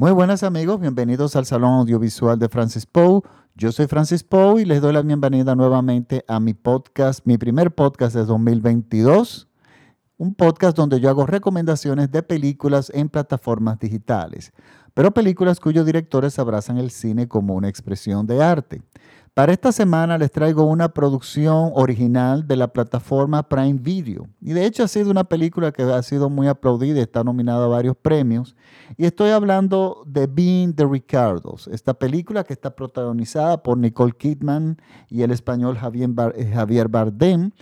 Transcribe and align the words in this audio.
Muy 0.00 0.12
buenas 0.12 0.42
amigos, 0.44 0.80
bienvenidos 0.80 1.36
al 1.36 1.44
Salón 1.44 1.74
Audiovisual 1.74 2.38
de 2.38 2.48
Francis 2.48 2.86
Poe. 2.86 3.20
Yo 3.54 3.70
soy 3.70 3.86
Francis 3.86 4.24
Poe 4.24 4.62
y 4.62 4.64
les 4.64 4.80
doy 4.80 4.94
la 4.94 5.02
bienvenida 5.02 5.54
nuevamente 5.54 6.24
a 6.26 6.40
mi 6.40 6.54
podcast, 6.54 7.26
mi 7.26 7.36
primer 7.36 7.74
podcast 7.74 8.16
de 8.16 8.24
2022, 8.24 9.46
un 10.16 10.34
podcast 10.34 10.74
donde 10.74 11.00
yo 11.00 11.10
hago 11.10 11.26
recomendaciones 11.26 12.10
de 12.10 12.22
películas 12.22 12.90
en 12.94 13.10
plataformas 13.10 13.78
digitales, 13.78 14.54
pero 14.94 15.10
películas 15.10 15.60
cuyos 15.60 15.84
directores 15.84 16.38
abrazan 16.38 16.78
el 16.78 16.90
cine 16.90 17.28
como 17.28 17.54
una 17.54 17.68
expresión 17.68 18.26
de 18.26 18.42
arte. 18.42 18.80
Para 19.32 19.52
esta 19.52 19.70
semana 19.70 20.18
les 20.18 20.32
traigo 20.32 20.64
una 20.64 20.88
producción 20.88 21.70
original 21.74 22.48
de 22.48 22.56
la 22.56 22.72
plataforma 22.72 23.48
Prime 23.48 23.78
Video. 23.80 24.28
Y 24.40 24.52
de 24.52 24.66
hecho 24.66 24.82
ha 24.82 24.88
sido 24.88 25.10
una 25.10 25.22
película 25.22 25.70
que 25.70 25.84
ha 25.84 26.02
sido 26.02 26.28
muy 26.28 26.48
aplaudida 26.48 27.00
está 27.00 27.22
nominada 27.22 27.66
a 27.66 27.68
varios 27.68 27.96
premios. 27.96 28.56
Y 28.96 29.04
estoy 29.06 29.30
hablando 29.30 30.02
de 30.04 30.26
Being 30.26 30.74
the 30.74 30.84
Ricardos, 30.84 31.68
esta 31.68 31.94
película 31.94 32.42
que 32.42 32.52
está 32.52 32.74
protagonizada 32.74 33.62
por 33.62 33.78
Nicole 33.78 34.12
Kidman 34.18 34.78
y 35.08 35.22
el 35.22 35.30
español 35.30 35.78
eh, 36.34 36.50
Javier 36.52 36.88
Bardem, 36.88 37.52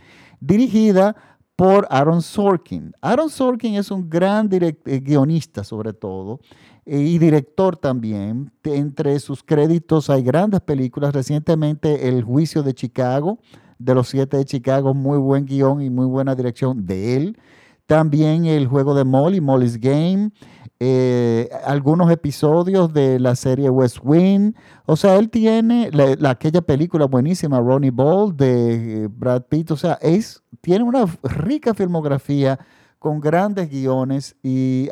dirigida 0.41 1.17
por 1.55 1.87
Aaron 1.91 2.23
Sorkin. 2.23 2.93
Aaron 3.03 3.29
Sorkin 3.29 3.75
es 3.75 3.91
un 3.91 4.09
gran 4.09 4.49
eh, 4.53 5.01
guionista 5.01 5.65
sobre 5.65 5.93
todo 5.93 6.41
y 6.89 7.19
director 7.19 7.77
también. 7.77 8.51
Entre 8.65 9.19
sus 9.21 9.43
créditos 9.43 10.09
hay 10.09 10.23
grandes 10.23 10.61
películas. 10.61 11.13
Recientemente 11.13 12.09
El 12.09 12.23
Juicio 12.25 12.63
de 12.63 12.75
Chicago, 12.75 13.39
de 13.79 13.95
los 13.95 14.09
siete 14.09 14.39
de 14.39 14.45
Chicago, 14.45 14.95
muy 14.95 15.19
buen 15.19 15.45
guion 15.45 15.83
y 15.83 15.91
muy 15.91 16.07
buena 16.07 16.35
dirección 16.35 16.87
de 16.87 17.17
él. 17.17 17.39
También 17.87 18.47
El 18.47 18.67
Juego 18.67 18.95
de 18.95 19.05
Molly, 19.05 19.41
Molly's 19.41 19.79
Game. 19.79 20.31
Eh, 20.81 21.49
algunos 21.65 22.09
episodios 22.11 22.93
de 22.93 23.19
la 23.19 23.35
serie 23.35 23.69
West 23.69 23.99
Wing. 24.03 24.53
O 24.87 24.97
sea, 24.97 25.17
él 25.17 25.29
tiene 25.29 25.91
la, 25.93 26.31
aquella 26.31 26.63
película 26.63 27.07
buenísima, 27.07 27.61
Ronnie 27.61 27.91
Ball, 27.91 28.37
de 28.37 29.05
eh, 29.05 29.09
Brad 29.11 29.43
Pitt. 29.49 29.73
O 29.73 29.77
sea, 29.77 29.99
es, 30.01 30.43
tiene 30.61 30.85
una 30.85 31.05
rica 31.23 31.75
filmografía 31.75 32.59
con 32.99 33.21
grandes 33.21 33.71
guiones 33.71 34.37
y, 34.43 34.89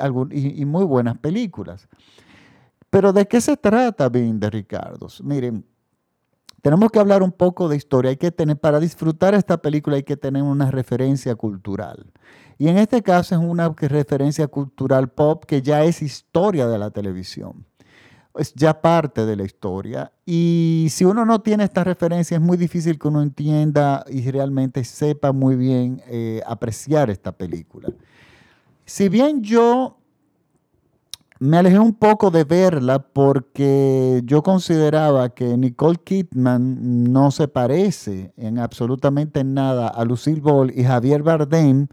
muy 0.66 0.84
buenas 0.84 1.18
películas. 1.18 1.88
Pero 2.90 3.12
¿de 3.12 3.26
qué 3.26 3.40
se 3.40 3.56
trata 3.56 4.08
Bien 4.08 4.38
de 4.38 4.48
Ricardos? 4.48 5.22
Miren, 5.22 5.66
tenemos 6.62 6.90
que 6.90 6.98
hablar 6.98 7.22
un 7.22 7.32
poco 7.32 7.68
de 7.68 7.76
historia. 7.76 8.10
Hay 8.10 8.16
que 8.16 8.30
tener, 8.30 8.58
para 8.58 8.80
disfrutar 8.80 9.34
esta 9.34 9.56
película 9.58 9.96
hay 9.96 10.02
que 10.02 10.16
tener 10.16 10.42
una 10.42 10.70
referencia 10.70 11.34
cultural. 11.34 12.12
Y 12.58 12.68
en 12.68 12.78
este 12.78 13.02
caso 13.02 13.34
es 13.34 13.40
una 13.40 13.74
referencia 13.76 14.48
cultural 14.48 15.08
pop 15.08 15.44
que 15.44 15.62
ya 15.62 15.84
es 15.84 16.02
historia 16.02 16.66
de 16.68 16.78
la 16.78 16.90
televisión 16.90 17.66
es 18.38 18.54
ya 18.54 18.80
parte 18.80 19.26
de 19.26 19.36
la 19.36 19.44
historia. 19.44 20.12
Y 20.24 20.88
si 20.90 21.04
uno 21.04 21.24
no 21.24 21.40
tiene 21.40 21.64
esta 21.64 21.84
referencia, 21.84 22.36
es 22.36 22.42
muy 22.42 22.56
difícil 22.56 22.98
que 22.98 23.08
uno 23.08 23.22
entienda 23.22 24.04
y 24.08 24.30
realmente 24.30 24.84
sepa 24.84 25.32
muy 25.32 25.56
bien 25.56 26.02
eh, 26.06 26.42
apreciar 26.46 27.10
esta 27.10 27.32
película. 27.32 27.88
Si 28.84 29.08
bien 29.08 29.42
yo 29.42 29.98
me 31.38 31.58
alejé 31.58 31.78
un 31.78 31.92
poco 31.92 32.30
de 32.30 32.44
verla 32.44 32.98
porque 32.98 34.22
yo 34.24 34.42
consideraba 34.42 35.30
que 35.30 35.56
Nicole 35.56 35.98
Kidman 36.02 37.12
no 37.12 37.30
se 37.30 37.46
parece 37.46 38.32
en 38.36 38.58
absolutamente 38.58 39.44
nada 39.44 39.88
a 39.88 40.04
Lucille 40.04 40.40
Ball 40.40 40.72
y 40.74 40.84
Javier 40.84 41.22
Bardem 41.22 41.88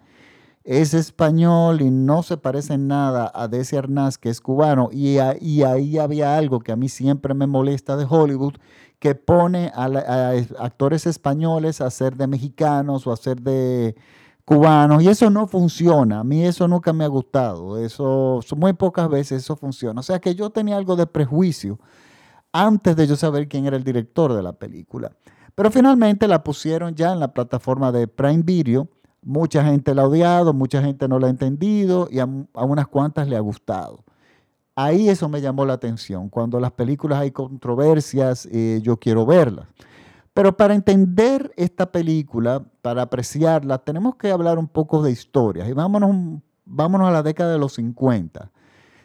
es 0.63 0.93
español 0.93 1.81
y 1.81 1.91
no 1.91 2.23
se 2.23 2.37
parece 2.37 2.75
en 2.75 2.87
nada 2.87 3.31
a 3.33 3.47
Desi 3.47 3.75
Arnaz, 3.75 4.17
que 4.17 4.29
es 4.29 4.39
cubano, 4.39 4.89
y, 4.91 5.17
ahí 5.17 5.97
había 5.97 6.37
algo 6.37 6.59
que 6.61 6.71
a 6.71 6.75
mí 6.75 6.87
siempre 6.89 7.33
me 7.33 7.47
molesta 7.47 7.97
de 7.97 8.05
Hollywood, 8.09 8.55
que 8.99 9.15
pone 9.15 9.71
a, 9.75 10.31
actores 10.59 11.05
españoles 11.05 11.81
a 11.81 11.89
ser 11.91 12.15
de 12.15 12.27
mexicanos 12.27 13.05
o 13.05 13.11
a 13.11 13.17
ser 13.17 13.41
de 13.41 13.95
cubanos, 14.45 15.03
y 15.03 15.09
eso 15.09 15.29
no 15.29 15.47
funciona, 15.47 16.21
a 16.21 16.23
mí 16.23 16.43
eso 16.45 16.67
nunca 16.67 16.93
me 16.93 17.03
ha 17.03 17.07
gustado, 17.07 17.77
eso 17.77 18.39
muy 18.55 18.73
pocas 18.73 19.09
veces 19.09 19.43
eso 19.43 19.55
funciona, 19.57 19.99
o 19.99 20.03
sea 20.03 20.19
que 20.19 20.35
yo 20.35 20.49
tenía 20.49 20.77
algo 20.77 20.95
de 20.95 21.07
prejuicio 21.07 21.79
antes 22.53 22.95
de 22.95 23.07
yo 23.07 23.15
saber 23.17 23.47
quién 23.49 23.65
era 23.65 23.75
el 23.75 23.83
director 23.83 24.33
de 24.33 24.43
la 24.43 24.53
película. 24.53 25.11
Pero 25.55 25.71
finalmente 25.71 26.27
la 26.27 26.43
pusieron 26.43 26.95
ya 26.95 27.11
en 27.13 27.19
la 27.19 27.33
plataforma 27.33 27.91
de 27.91 28.07
Prime 28.07 28.43
Video, 28.43 28.87
Mucha 29.23 29.63
gente 29.63 29.95
la 29.95 30.03
ha 30.03 30.07
odiado, 30.07 30.53
mucha 30.53 30.81
gente 30.81 31.07
no 31.07 31.19
la 31.19 31.27
ha 31.27 31.29
entendido 31.29 32.07
y 32.11 32.19
a, 32.19 32.25
unas 32.25 32.87
cuantas 32.87 33.27
le 33.27 33.35
ha 33.35 33.39
gustado. 33.39 34.03
Ahí 34.75 35.09
eso 35.09 35.29
me 35.29 35.41
llamó 35.41 35.65
la 35.65 35.73
atención. 35.73 36.29
Cuando 36.29 36.59
las 36.59 36.71
películas 36.71 37.19
hay 37.19 37.31
controversias, 37.31 38.47
eh, 38.51 38.79
yo 38.83 38.97
quiero 38.97 39.25
verlas. 39.25 39.67
Pero 40.33 40.57
para 40.57 40.73
entender 40.73 41.51
esta 41.57 41.91
película, 41.91 42.63
para 42.81 43.03
apreciarla, 43.03 43.77
tenemos 43.77 44.15
que 44.15 44.31
hablar 44.31 44.57
un 44.57 44.67
poco 44.67 45.03
de 45.03 45.11
historia. 45.11 45.67
Y 45.69 45.73
vámonos, 45.73 46.41
vámonos 46.65 47.07
a 47.07 47.11
la 47.11 47.21
década 47.21 47.53
de 47.53 47.59
los 47.59 47.73
50. 47.73 48.51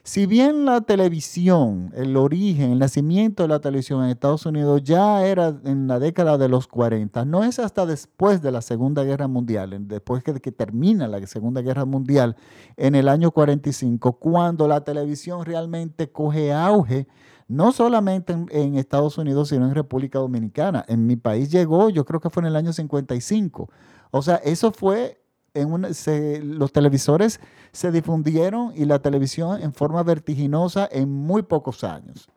Si 0.02 0.26
bien 0.26 0.64
la 0.64 0.80
televisión, 0.80 1.92
el 1.94 2.16
origen, 2.16 2.72
el 2.72 2.78
nacimiento 2.78 3.42
de 3.42 3.48
la 3.48 3.60
televisión 3.60 4.02
en 4.02 4.10
Estados 4.10 4.46
Unidos 4.46 4.82
ya 4.82 5.26
era 5.26 5.54
en 5.64 5.86
la 5.86 5.98
década 5.98 6.38
de 6.38 6.48
los 6.48 6.66
40, 6.66 7.24
no 7.24 7.44
es 7.44 7.58
hasta 7.58 7.84
después 7.84 8.40
de 8.40 8.50
la 8.50 8.62
Segunda 8.62 9.04
Guerra 9.04 9.28
Mundial, 9.28 9.76
después 9.86 10.22
que, 10.22 10.34
que 10.40 10.52
termina 10.52 11.08
la 11.08 11.24
Segunda 11.26 11.60
Guerra 11.60 11.84
Mundial 11.84 12.36
en 12.76 12.94
el 12.94 13.08
año 13.08 13.30
45, 13.30 14.12
cuando 14.14 14.66
la 14.66 14.82
televisión 14.82 15.44
realmente 15.44 16.10
coge 16.10 16.52
auge, 16.52 17.06
no 17.46 17.72
solamente 17.72 18.32
en, 18.32 18.46
en 18.50 18.76
Estados 18.76 19.18
Unidos, 19.18 19.48
sino 19.48 19.66
en 19.66 19.74
República 19.74 20.18
Dominicana. 20.18 20.84
En 20.88 21.06
mi 21.06 21.16
país 21.16 21.50
llegó, 21.50 21.90
yo 21.90 22.04
creo 22.04 22.20
que 22.20 22.30
fue 22.30 22.42
en 22.42 22.48
el 22.48 22.56
año 22.56 22.72
55. 22.72 23.68
O 24.10 24.22
sea, 24.22 24.36
eso 24.36 24.70
fue 24.70 25.22
los 25.64 26.72
televisores 26.72 27.40
se 27.72 27.92
difundieron 27.92 28.72
y 28.74 28.84
la 28.84 29.00
televisión 29.00 29.62
en 29.62 29.72
forma 29.72 30.02
vertiginosa 30.02 30.88
en 30.90 31.10
muy 31.10 31.42
pocos 31.42 31.84
años. 31.84 32.28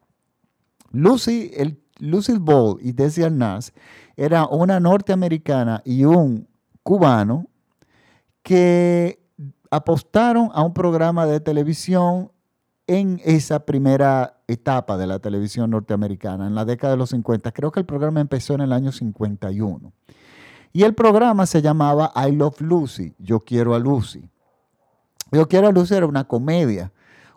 Lucy, 0.91 1.51
el, 1.55 1.79
Ball 2.39 2.77
y 2.81 2.91
Desi 2.91 3.23
Arnaz 3.23 3.73
era 4.17 4.45
una 4.47 4.79
norteamericana 4.79 5.81
y 5.85 6.05
un 6.05 6.47
cubano 6.83 7.47
que 8.43 9.21
apostaron 9.69 10.49
a 10.53 10.63
un 10.63 10.73
programa 10.73 11.25
de 11.25 11.39
televisión 11.39 12.31
en 12.87 13.21
esa 13.23 13.65
primera 13.65 14.41
etapa 14.47 14.97
de 14.97 15.07
la 15.07 15.19
televisión 15.19 15.69
norteamericana, 15.69 16.47
en 16.47 16.55
la 16.55 16.65
década 16.65 16.93
de 16.93 16.97
los 16.97 17.11
50. 17.11 17.51
Creo 17.51 17.71
que 17.71 17.79
el 17.79 17.85
programa 17.85 18.19
empezó 18.19 18.53
en 18.55 18.61
el 18.61 18.73
año 18.73 18.91
51. 18.91 19.93
Y 20.73 20.83
el 20.83 20.93
programa 20.93 21.45
se 21.45 21.61
llamaba 21.61 22.13
I 22.15 22.31
Love 22.31 22.61
Lucy, 22.61 23.13
Yo 23.19 23.41
quiero 23.41 23.75
a 23.75 23.79
Lucy. 23.79 24.29
Yo 25.31 25.47
quiero 25.47 25.67
a 25.67 25.71
Lucy 25.71 25.95
era 25.95 26.05
una 26.05 26.25
comedia, 26.25 26.91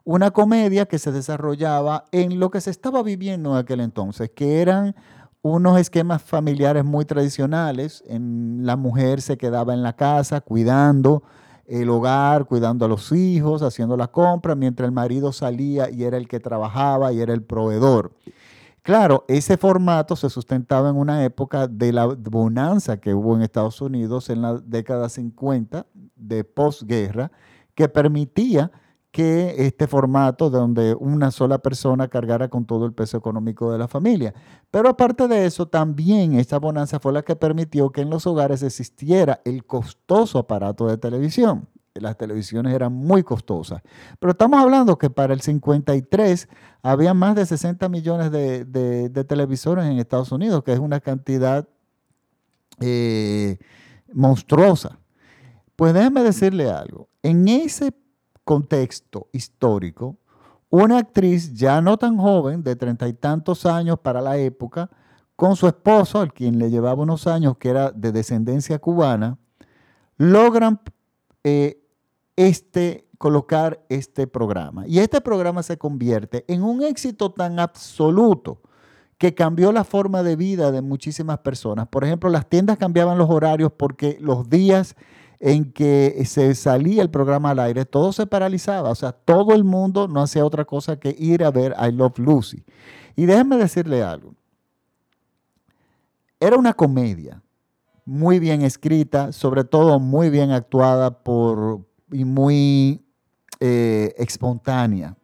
una 0.05 0.33
comedia 0.33 0.87
que 0.87 0.99
se 0.99 1.13
desarrollaba 1.13 2.05
en 2.13 2.41
lo 2.41 2.51
que 2.51 2.61
se 2.61 2.71
estaba 2.71 3.03
viviendo 3.03 3.53
en 3.53 3.57
aquel 3.57 3.81
entonces, 3.81 4.31
que 4.31 4.61
eran 4.61 4.95
unos 5.43 5.79
esquemas 5.79 6.23
familiares 6.23 6.85
muy 6.85 7.05
tradicionales. 7.05 8.03
En, 8.07 8.67
la 8.67 8.77
mujer 8.77 9.21
se 9.21 9.37
quedaba 9.37 9.75
en 9.75 9.83
la 9.83 9.95
casa 9.95 10.41
cuidando 10.41 11.23
el 11.67 11.89
hogar, 11.91 12.47
cuidando 12.47 12.85
a 12.85 12.89
los 12.89 13.13
hijos, 13.13 13.63
haciendo 13.63 13.97
la 13.97 14.09
compra, 14.09 14.55
mientras 14.55 14.87
el 14.87 14.93
marido 14.93 15.33
salía 15.33 15.91
y 15.91 16.05
era 16.05 16.17
el 16.17 16.29
que 16.29 16.41
trabajaba 16.41 17.13
y 17.13 17.21
era 17.21 17.33
el 17.33 17.43
proveedor. 17.43 18.13
Claro, 18.85 19.25
ese 19.29 19.57
formato 19.57 20.15
se 20.15 20.29
sustentaba 20.29 20.91
en 20.91 20.97
una 20.97 21.25
época 21.25 21.67
de 21.69 21.91
la 21.91 22.05
bonanza 22.05 22.99
que 22.99 23.15
hubo 23.15 23.35
en 23.35 23.41
Estados 23.41 23.81
Unidos 23.81 24.29
en 24.29 24.43
la 24.43 24.59
década 24.59 25.09
50 25.09 25.87
de 26.17 26.45
posguerra, 26.45 27.33
que 27.75 27.89
permitía 27.89 28.71
que 29.11 29.55
este 29.67 29.87
formato 29.87 30.51
donde 30.51 30.95
una 30.97 31.31
sola 31.31 31.61
persona 31.61 32.09
cargara 32.09 32.49
con 32.49 32.67
todo 32.67 32.85
el 32.85 32.93
peso 32.93 33.17
económico 33.17 33.73
de 33.73 33.79
la 33.79 33.89
familia. 33.89 34.35
Pero 34.71 34.91
aparte 34.91 35.29
de 35.29 35.47
eso, 35.47 35.67
también 35.67 36.35
esta 36.35 36.59
bonanza 36.59 37.01
fue 37.01 37.15
la 37.15 37.23
que 37.23 37.37
permitió 37.37 37.91
que 37.91 38.03
en 38.03 38.11
los 38.11 38.27
hogares 38.27 38.63
existiera 38.63 39.41
el 39.47 39.65
costoso 39.65 40.39
aparato 40.39 40.89
de 40.89 40.99
televisión 40.99 41.69
las 41.95 42.17
televisiones 42.17 42.75
eran 42.75 42.93
muy 42.93 43.23
costosas. 43.23 43.83
Pero 44.19 44.33
estamos 44.33 44.61
hablando 44.61 44.99
que 44.99 45.11
para 45.11 45.33
el 45.33 45.41
53 45.41 46.49
había 46.83 47.15
más 47.15 47.37
de 47.37 47.47
60 47.47 47.89
millones 47.89 48.31
de, 48.31 49.25
televisores 49.29 49.85
en 49.85 49.99
Estados 49.99 50.33
Unidos, 50.33 50.65
que 50.65 50.73
es 50.73 50.79
una 50.79 51.01
cantidad 51.01 51.69
eh, 52.81 53.59
monstruosa. 54.13 54.99
Pues 55.77 55.95
déjeme 55.95 56.23
decirle 56.23 56.71
algo. 56.71 57.09
En 57.23 57.47
ese 57.49 57.93
contexto 58.45 59.29
histórico, 59.33 60.17
una 60.71 60.99
actriz 60.99 61.55
ya 61.55 61.81
no 61.81 61.97
tan 61.97 62.17
joven, 62.17 62.63
de 62.63 62.75
treinta 62.75 63.07
y 63.07 63.13
tantos 63.13 63.65
años 63.67 63.99
para 64.01 64.21
la 64.21 64.37
época, 64.37 64.91
con 65.37 65.57
su 65.57 65.67
esposo, 65.67 66.21
al 66.21 66.33
quien 66.33 66.59
le 66.59 66.71
llevaba 66.71 67.03
unos 67.03 67.27
años, 67.27 67.57
que 67.59 67.69
era 67.69 67.91
de 67.91 68.13
descendencia 68.13 68.79
cubana, 68.79 69.39
logran 70.17 70.81
eh, 71.43 71.84
este 72.37 73.09
colocar 73.19 73.85
este 73.89 74.27
programa. 74.27 74.87
Y 74.87 74.99
este 74.99 75.21
programa 75.21 75.63
se 75.63 75.79
convierte 75.79 76.45
en 76.47 76.63
un 76.63 76.83
éxito 76.83 77.33
tan 77.33 77.59
absoluto 77.59 78.61
que 79.19 79.35
cambió 79.35 79.73
la 79.73 79.85
forma 79.85 80.23
de 80.23 80.37
vida 80.37 80.71
de 80.73 80.83
muchísimas 80.83 81.39
personas. 81.39 81.89
Por 81.89 82.05
ejemplo, 82.05 82.29
las 82.29 82.49
tiendas 82.49 82.77
cambiaban 82.77 83.17
los 83.17 83.31
horarios 83.31 83.73
porque 83.73 84.19
los 84.21 84.51
días 84.51 84.97
en 85.41 85.73
que 85.73 86.23
se 86.27 86.55
salía 86.55 87.03
el 87.03 87.11
programa 87.11 87.51
al 87.51 87.61
aire, 87.61 87.85
todo 87.85 88.13
se 88.13 88.27
paralizaba. 88.27 88.91
O 88.91 88.95
sea, 88.95 89.13
todo 89.13 89.55
el 89.55 89.65
mundo 89.65 90.09
no 90.09 90.21
hacía 90.21 90.45
otra 90.45 90.65
cosa 90.65 90.99
que 90.99 91.15
ir 91.19 91.45
a 91.45 91.51
ver 91.51 91.75
I 91.81 91.93
Love 91.93 92.19
Lucy. 92.19 92.65
Y 93.17 93.27
déjenme 93.27 93.57
decirle 93.57 94.03
algo. 94.03 94.35
Era 96.41 96.57
una 96.57 96.75
comedia 96.75 97.43
muy 98.05 98.39
bien 98.39 98.63
escrita, 98.63 99.33
sobre 99.33 99.65
todo 99.65 99.99
muy 99.99 100.29
bien 100.31 100.51
actuada 100.51 101.23
por, 101.23 101.87
y 102.11 102.25
muy 102.25 103.05
eh, 103.61 104.15
espontánea. 104.19 105.17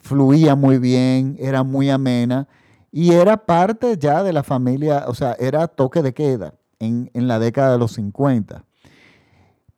Fluía 0.00 0.54
muy 0.54 0.78
bien, 0.78 1.36
era 1.38 1.62
muy 1.62 1.90
amena 1.90 2.48
y 2.90 3.12
era 3.12 3.36
parte 3.36 3.96
ya 3.98 4.22
de 4.22 4.32
la 4.32 4.42
familia, 4.42 5.04
o 5.06 5.14
sea, 5.14 5.36
era 5.38 5.68
toque 5.68 6.02
de 6.02 6.14
queda 6.14 6.54
en, 6.78 7.10
en 7.14 7.28
la 7.28 7.38
década 7.38 7.72
de 7.72 7.78
los 7.78 7.92
50. 7.92 8.64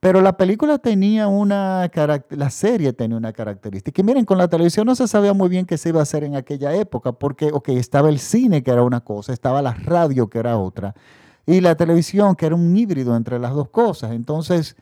Pero 0.02 0.20
la 0.20 0.36
película 0.36 0.78
tenía 0.78 1.28
una 1.28 1.88
la 2.30 2.50
serie 2.50 2.92
tenía 2.92 3.16
una 3.16 3.32
característica. 3.32 4.00
Y 4.00 4.04
miren, 4.04 4.24
con 4.24 4.36
la 4.36 4.48
televisión 4.48 4.84
no 4.84 4.96
se 4.96 5.06
sabía 5.06 5.32
muy 5.32 5.48
bien 5.48 5.64
qué 5.64 5.78
se 5.78 5.90
iba 5.90 6.00
a 6.00 6.02
hacer 6.02 6.24
en 6.24 6.34
aquella 6.34 6.74
época, 6.74 7.12
porque, 7.12 7.50
ok, 7.52 7.68
estaba 7.68 8.08
el 8.08 8.18
cine, 8.18 8.64
que 8.64 8.72
era 8.72 8.82
una 8.82 9.02
cosa, 9.02 9.32
estaba 9.32 9.62
la 9.62 9.74
radio, 9.74 10.28
que 10.28 10.40
era 10.40 10.58
otra, 10.58 10.96
y 11.46 11.60
la 11.60 11.76
televisión, 11.76 12.34
que 12.34 12.46
era 12.46 12.56
un 12.56 12.76
híbrido 12.76 13.14
entre 13.14 13.38
las 13.38 13.52
dos 13.52 13.68
cosas. 13.68 14.10
Entonces, 14.10 14.74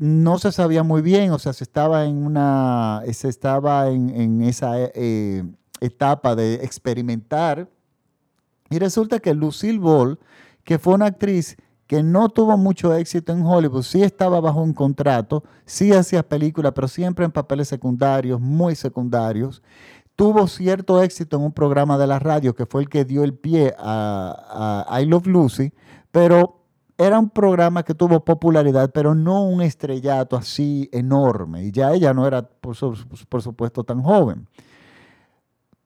no 0.00 0.38
se 0.38 0.50
sabía 0.50 0.82
muy 0.82 1.02
bien, 1.02 1.30
o 1.30 1.38
sea, 1.38 1.52
se 1.52 1.62
estaba 1.62 2.06
en 2.06 2.24
una, 2.24 3.02
se 3.12 3.28
estaba 3.28 3.90
en, 3.90 4.40
esa 4.40 4.72
eh, 4.78 5.44
etapa 5.78 6.34
de 6.34 6.54
experimentar. 6.54 7.68
Y 8.70 8.78
resulta 8.78 9.18
que 9.18 9.34
Lucille 9.34 9.78
Ball, 9.78 10.18
que 10.64 10.78
fue 10.78 10.94
una 10.94 11.04
actriz 11.04 11.58
que 11.86 12.02
no 12.02 12.30
tuvo 12.30 12.56
mucho 12.56 12.94
éxito 12.94 13.34
en 13.34 13.44
Hollywood, 13.44 13.82
sí 13.82 14.02
estaba 14.02 14.40
bajo 14.40 14.62
un 14.62 14.72
contrato, 14.72 15.44
sí 15.66 15.92
hacía 15.92 16.26
películas, 16.26 16.72
pero 16.74 16.88
siempre 16.88 17.26
en 17.26 17.30
papeles 17.30 17.68
secundarios, 17.68 18.40
muy 18.40 18.76
secundarios. 18.76 19.62
Tuvo 20.16 20.48
cierto 20.48 21.02
éxito 21.02 21.36
en 21.36 21.42
un 21.42 21.52
programa 21.52 21.98
de 21.98 22.06
la 22.06 22.18
radio 22.18 22.54
que 22.54 22.64
fue 22.64 22.80
el 22.80 22.88
que 22.88 23.04
dio 23.04 23.22
el 23.22 23.34
pie 23.34 23.74
a, 23.78 24.86
a 24.88 25.02
I 25.02 25.04
Love 25.04 25.26
Lucy, 25.26 25.74
pero 26.10 26.59
era 27.00 27.18
un 27.18 27.30
programa 27.30 27.82
que 27.82 27.94
tuvo 27.94 28.22
popularidad, 28.22 28.90
pero 28.92 29.14
no 29.14 29.44
un 29.44 29.62
estrellato 29.62 30.36
así 30.36 30.90
enorme. 30.92 31.64
Y 31.64 31.72
ya 31.72 31.92
ella 31.94 32.12
no 32.12 32.26
era, 32.26 32.42
por, 32.42 32.76
supuesto, 32.76 33.84
tan 33.84 34.02
joven. 34.02 34.46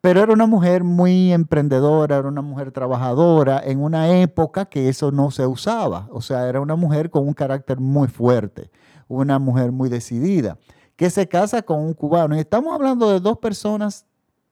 Pero 0.00 0.20
era 0.20 0.32
una 0.32 0.46
mujer 0.46 0.82
muy 0.82 1.32
emprendedora, 1.32 2.16
era 2.16 2.26
una 2.26 2.42
mujer 2.42 2.72
trabajadora 2.72 3.62
en 3.64 3.80
una 3.80 4.08
época 4.20 4.64
que 4.64 4.88
eso 4.88 5.12
no 5.12 5.30
se 5.30 5.46
usaba. 5.46 6.08
O 6.10 6.20
sea, 6.20 6.48
era 6.48 6.60
una 6.60 6.74
mujer 6.74 7.10
con 7.10 7.28
un 7.28 7.32
carácter 7.32 7.78
muy 7.78 8.08
fuerte, 8.08 8.72
una 9.06 9.38
mujer 9.38 9.70
muy 9.70 9.88
decidida, 9.88 10.58
que 10.96 11.10
se 11.10 11.28
casa 11.28 11.62
con 11.62 11.78
un 11.78 11.94
cubano. 11.94 12.34
Y 12.34 12.40
estamos 12.40 12.74
hablando 12.74 13.08
de 13.08 13.20
dos 13.20 13.38
personas 13.38 14.04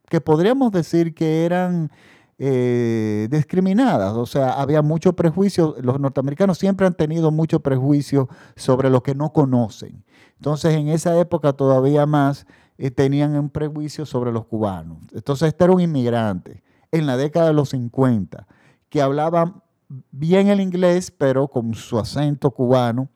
que 0.08 0.20
podríamos 0.20 0.70
decir 0.70 1.12
que 1.12 1.44
eran 1.44 1.90
eh, 2.38 3.28
discriminadas. 3.30 4.14
O 4.14 4.26
sea, 4.26 4.54
había 4.54 4.82
mucho 4.82 5.14
prejuicio. 5.14 5.76
Los 5.80 6.00
norteamericanos 6.00 6.58
siempre 6.58 6.86
han 6.86 6.94
tenido 6.94 7.30
mucho 7.30 7.60
prejuicio 7.60 8.28
sobre 8.56 8.90
lo 8.90 9.02
que 9.02 9.14
no 9.14 9.32
conocen. 9.32 10.04
Entonces, 10.36 10.74
en 10.74 10.88
esa 10.88 11.18
época 11.18 11.52
todavía 11.52 12.06
más 12.06 12.46
eh, 12.78 12.90
tenían 12.90 13.36
un 13.36 13.50
prejuicio 13.50 14.06
sobre 14.06 14.32
los 14.32 14.46
cubanos. 14.46 14.98
Entonces, 15.12 15.48
este 15.48 15.64
era 15.64 15.72
un 15.72 15.80
inmigrante 15.80 16.62
en 16.90 17.06
la 17.06 17.16
década 17.16 17.48
de 17.48 17.52
los 17.54 17.70
50 17.70 18.46
que 18.88 19.00
hablaba 19.00 19.62
bien 20.10 20.48
el 20.48 20.60
inglés, 20.60 21.10
pero 21.10 21.48
con 21.48 21.74
su 21.74 21.98
acento 21.98 22.50
cubano. 22.50 23.08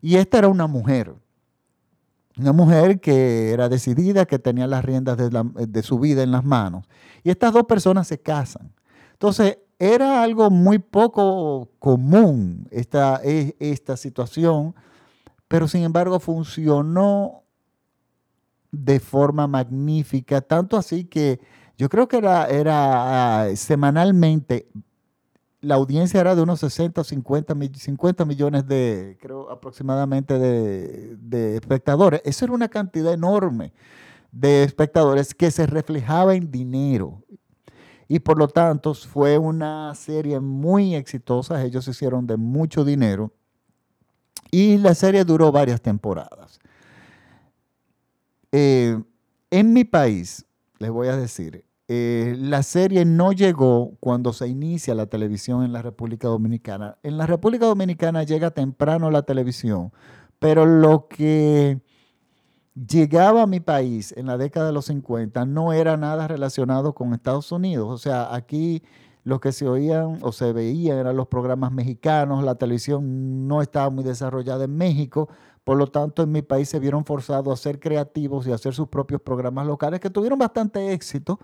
Y 0.00 0.16
esta 0.16 0.38
era 0.38 0.48
una 0.48 0.66
mujer. 0.66 1.14
Una 2.36 2.52
mujer 2.52 3.00
que 3.00 3.52
era 3.52 3.68
decidida, 3.68 4.26
que 4.26 4.38
tenía 4.38 4.66
las 4.66 4.84
riendas 4.84 5.16
de, 5.16 5.82
su 5.82 5.98
vida 6.00 6.22
en 6.22 6.32
las 6.32 6.44
manos. 6.44 6.86
Y 7.22 7.30
estas 7.30 7.52
dos 7.52 7.64
personas 7.64 8.08
se 8.08 8.20
casan. 8.20 8.72
Entonces, 9.12 9.58
era 9.78 10.22
algo 10.22 10.50
muy 10.50 10.78
poco 10.78 11.70
común 11.78 12.66
esta, 12.70 13.20
e, 13.22 13.54
esta 13.60 13.96
situación, 13.96 14.74
pero 15.46 15.68
sin 15.68 15.82
embargo 15.82 16.18
funcionó 16.18 17.44
de 18.72 18.98
forma 18.98 19.46
magnífica, 19.46 20.40
tanto 20.40 20.76
así 20.76 21.04
que 21.04 21.40
yo 21.76 21.88
creo 21.88 22.08
que 22.08 22.16
era, 22.16 22.46
era 22.46 23.42
ah, 23.42 23.56
semanalmente 23.56 24.68
la 25.64 25.74
audiencia 25.76 26.20
era 26.20 26.34
de 26.34 26.42
unos 26.42 26.60
60 26.60 27.00
o 27.00 27.04
50, 27.04 27.54
50 27.74 28.24
millones 28.24 28.66
de, 28.66 29.18
creo, 29.20 29.50
aproximadamente 29.50 30.38
de, 30.38 31.56
espectadores. 31.56 32.20
Eso 32.24 32.44
era 32.44 32.54
una 32.54 32.68
cantidad 32.68 33.12
enorme 33.12 33.72
de 34.30 34.64
espectadores 34.64 35.34
que 35.34 35.50
se 35.50 35.66
reflejaba 35.66 36.34
en 36.34 36.50
dinero. 36.50 37.22
Y 38.06 38.18
por 38.18 38.38
lo 38.38 38.48
tanto 38.48 38.94
fue 38.94 39.38
una 39.38 39.94
serie 39.94 40.38
muy 40.40 40.94
exitosa. 40.94 41.62
Ellos 41.64 41.88
hicieron 41.88 42.26
de 42.26 42.36
mucho 42.36 42.84
dinero. 42.84 43.32
Y 44.50 44.76
la 44.78 44.94
serie 44.94 45.24
duró 45.24 45.50
varias 45.50 45.80
temporadas. 45.80 46.60
Eh, 48.52 49.02
en 49.50 49.72
mi 49.72 49.84
país, 49.84 50.44
les 50.78 50.90
voy 50.90 51.08
a 51.08 51.16
decir, 51.16 51.64
eh, 51.86 52.34
la 52.38 52.62
serie 52.62 53.04
no 53.04 53.32
llegó 53.32 53.96
cuando 54.00 54.32
se 54.32 54.48
inicia 54.48 54.94
la 54.94 55.06
televisión 55.06 55.64
en 55.64 55.72
la 55.72 55.82
República 55.82 56.28
Dominicana. 56.28 56.96
En 57.02 57.18
la 57.18 57.26
República 57.26 57.66
Dominicana 57.66 58.22
llega 58.22 58.50
temprano 58.52 59.10
la 59.10 59.22
televisión, 59.22 59.92
pero 60.38 60.64
lo 60.64 61.08
que 61.08 61.80
llegaba 62.74 63.42
a 63.42 63.46
mi 63.46 63.60
país 63.60 64.14
en 64.16 64.26
la 64.26 64.38
década 64.38 64.66
de 64.68 64.72
los 64.72 64.86
50 64.86 65.44
no 65.44 65.72
era 65.72 65.96
nada 65.96 66.26
relacionado 66.26 66.94
con 66.94 67.12
Estados 67.12 67.52
Unidos. 67.52 67.88
O 67.90 67.98
sea, 67.98 68.34
aquí 68.34 68.82
lo 69.22 69.40
que 69.40 69.52
se 69.52 69.68
oían 69.68 70.18
o 70.22 70.32
se 70.32 70.52
veían 70.52 70.98
eran 70.98 71.16
los 71.16 71.28
programas 71.28 71.72
mexicanos, 71.72 72.44
la 72.44 72.56
televisión 72.56 73.46
no 73.46 73.62
estaba 73.62 73.90
muy 73.90 74.04
desarrollada 74.04 74.64
en 74.64 74.76
México, 74.76 75.28
por 75.64 75.78
lo 75.78 75.86
tanto 75.86 76.22
en 76.22 76.32
mi 76.32 76.42
país 76.42 76.68
se 76.68 76.78
vieron 76.78 77.04
forzados 77.04 77.58
a 77.58 77.62
ser 77.62 77.80
creativos 77.80 78.46
y 78.46 78.52
a 78.52 78.56
hacer 78.56 78.74
sus 78.74 78.88
propios 78.88 79.22
programas 79.22 79.66
locales 79.66 80.00
que 80.00 80.10
tuvieron 80.10 80.38
bastante 80.38 80.92
éxito 80.92 81.38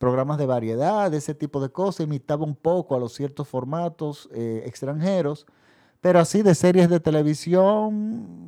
programas 0.00 0.38
de 0.38 0.46
variedad, 0.46 1.12
ese 1.12 1.34
tipo 1.34 1.60
de 1.60 1.68
cosas, 1.68 2.06
imitaba 2.06 2.42
un 2.44 2.56
poco 2.56 2.96
a 2.96 2.98
los 2.98 3.12
ciertos 3.12 3.46
formatos 3.46 4.30
eh, 4.32 4.62
extranjeros, 4.64 5.46
pero 6.00 6.18
así 6.20 6.40
de 6.40 6.54
series 6.54 6.88
de 6.88 7.00
televisión, 7.00 7.92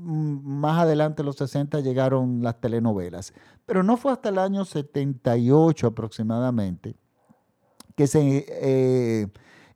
mm, 0.03 0.41
más 0.47 0.81
adelante 0.81 1.21
en 1.21 1.27
los 1.27 1.37
60 1.37 1.81
llegaron 1.81 2.43
las 2.43 2.59
telenovelas. 2.59 3.35
Pero 3.67 3.83
no 3.83 3.99
fue 3.99 4.13
hasta 4.13 4.31
el 4.31 4.39
año 4.39 4.65
78 4.65 5.89
aproximadamente 5.89 6.97
que 7.97 8.07
se 8.07 8.47
eh, 8.49 9.29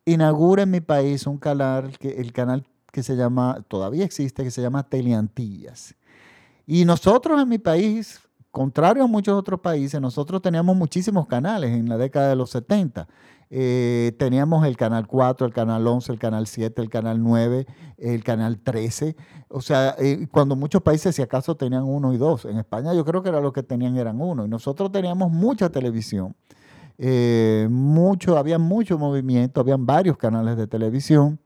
inaugura 0.06 0.62
en 0.62 0.70
mi 0.70 0.80
país 0.80 1.26
un 1.26 1.36
canal, 1.36 1.98
que, 1.98 2.08
el 2.22 2.32
canal 2.32 2.66
que 2.90 3.02
se 3.02 3.16
llama, 3.16 3.62
todavía 3.68 4.06
existe, 4.06 4.44
que 4.44 4.50
se 4.50 4.62
llama 4.62 4.88
Teleantillas. 4.88 5.94
Y 6.66 6.86
nosotros 6.86 7.38
en 7.42 7.50
mi 7.50 7.58
país 7.58 8.25
contrario 8.56 9.04
a 9.04 9.06
muchos 9.06 9.38
otros 9.38 9.60
países, 9.60 10.00
nosotros 10.00 10.40
teníamos 10.40 10.75
muchísimos 10.75 11.26
canales 11.26 11.72
en 11.72 11.90
la 11.90 11.98
década 11.98 12.30
de 12.30 12.36
los 12.36 12.48
70. 12.48 13.06
Eh, 13.50 14.16
teníamos 14.18 14.64
el 14.64 14.78
canal 14.78 15.06
4, 15.06 15.46
el 15.46 15.52
canal 15.52 15.86
11, 15.86 16.10
el 16.10 16.18
canal 16.18 16.46
7, 16.46 16.80
el 16.80 16.88
canal 16.88 17.22
9, 17.22 17.66
el 17.98 18.25
canal 18.25 18.58
13. 18.58 19.14
O 19.48 19.60
sea, 19.60 19.94
eh, 19.98 20.26
cuando 20.32 20.56
muchos 20.56 20.80
países, 20.80 21.14
si 21.14 21.20
acaso, 21.20 21.54
tenían 21.54 21.82
uno 21.82 22.14
y 22.14 22.16
dos. 22.16 22.46
En 22.46 22.56
España 22.56 22.94
yo 22.94 23.04
creo 23.04 23.22
que 23.22 23.28
era 23.28 23.42
lo 23.42 23.52
que 23.52 23.62
tenían 23.62 23.94
eran 23.98 24.22
uno. 24.22 24.46
Y 24.46 24.48
nosotros 24.48 24.90
teníamos 24.90 25.30
mucha 25.30 25.68
televisión. 25.68 26.34
Eh, 26.96 27.68
mucho, 27.70 28.38
había 28.38 28.58
mucho 28.58 28.96
movimiento, 28.96 29.60
habían 29.60 29.84
varios 29.84 30.16
canales 30.16 30.56
de 30.56 30.66
televisión. 30.66 31.38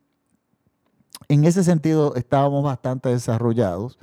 En 1.26 1.42
ese 1.44 1.64
sentido 1.64 2.14
estábamos 2.14 2.62
bastante 2.62 3.08
desarrollados. 3.08 3.98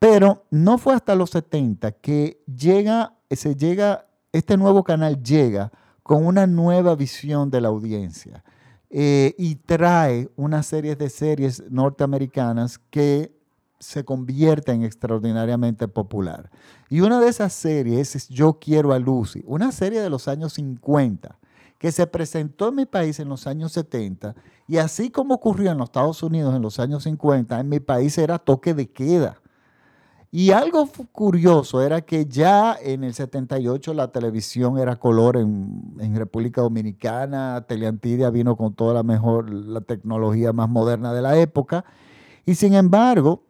Pero 0.00 0.46
no 0.50 0.78
fue 0.78 0.94
hasta 0.94 1.14
los 1.14 1.30
70 1.30 1.92
que 1.92 2.42
llega, 2.46 3.12
se 3.30 3.54
llega, 3.54 4.06
este 4.32 4.56
nuevo 4.56 4.82
canal 4.82 5.22
llega 5.22 5.70
con 6.02 6.26
una 6.26 6.46
nueva 6.46 6.96
visión 6.96 7.50
de 7.50 7.60
la 7.60 7.68
audiencia 7.68 8.42
eh, 8.88 9.34
y 9.36 9.56
trae 9.56 10.30
una 10.36 10.62
serie 10.62 10.96
de 10.96 11.10
series 11.10 11.62
norteamericanas 11.70 12.78
que 12.78 13.38
se 13.78 14.02
convierten 14.04 14.84
extraordinariamente 14.84 15.86
popular. 15.86 16.50
Y 16.88 17.02
una 17.02 17.20
de 17.20 17.28
esas 17.28 17.52
series 17.52 18.16
es 18.16 18.28
Yo 18.30 18.58
quiero 18.58 18.94
a 18.94 18.98
Lucy, 18.98 19.44
una 19.46 19.70
serie 19.70 20.00
de 20.00 20.08
los 20.08 20.28
años 20.28 20.54
50 20.54 21.38
que 21.78 21.92
se 21.92 22.06
presentó 22.06 22.68
en 22.68 22.74
mi 22.74 22.86
país 22.86 23.20
en 23.20 23.28
los 23.28 23.46
años 23.46 23.72
70 23.72 24.34
y 24.66 24.78
así 24.78 25.10
como 25.10 25.34
ocurrió 25.34 25.70
en 25.70 25.78
los 25.78 25.88
Estados 25.88 26.22
Unidos 26.22 26.54
en 26.54 26.62
los 26.62 26.78
años 26.78 27.02
50, 27.04 27.58
en 27.58 27.68
mi 27.68 27.80
país 27.80 28.16
era 28.18 28.38
toque 28.38 28.74
de 28.74 28.90
queda. 28.90 29.39
Y 30.32 30.52
algo 30.52 30.88
curioso 31.10 31.82
era 31.82 32.02
que 32.02 32.24
ya 32.26 32.76
en 32.80 33.02
el 33.02 33.14
78 33.14 33.94
la 33.94 34.12
televisión 34.12 34.78
era 34.78 34.94
color 34.94 35.36
en, 35.36 36.14
República 36.14 36.60
Dominicana, 36.60 37.64
Teleantidia 37.66 38.30
vino 38.30 38.56
con 38.56 38.74
toda 38.74 38.94
la 38.94 39.02
mejor, 39.02 39.50
la 39.50 39.80
tecnología 39.80 40.52
más 40.52 40.68
moderna 40.68 41.12
de 41.12 41.22
la 41.22 41.36
época, 41.36 41.84
y 42.46 42.54
sin 42.54 42.74
embargo, 42.74 43.42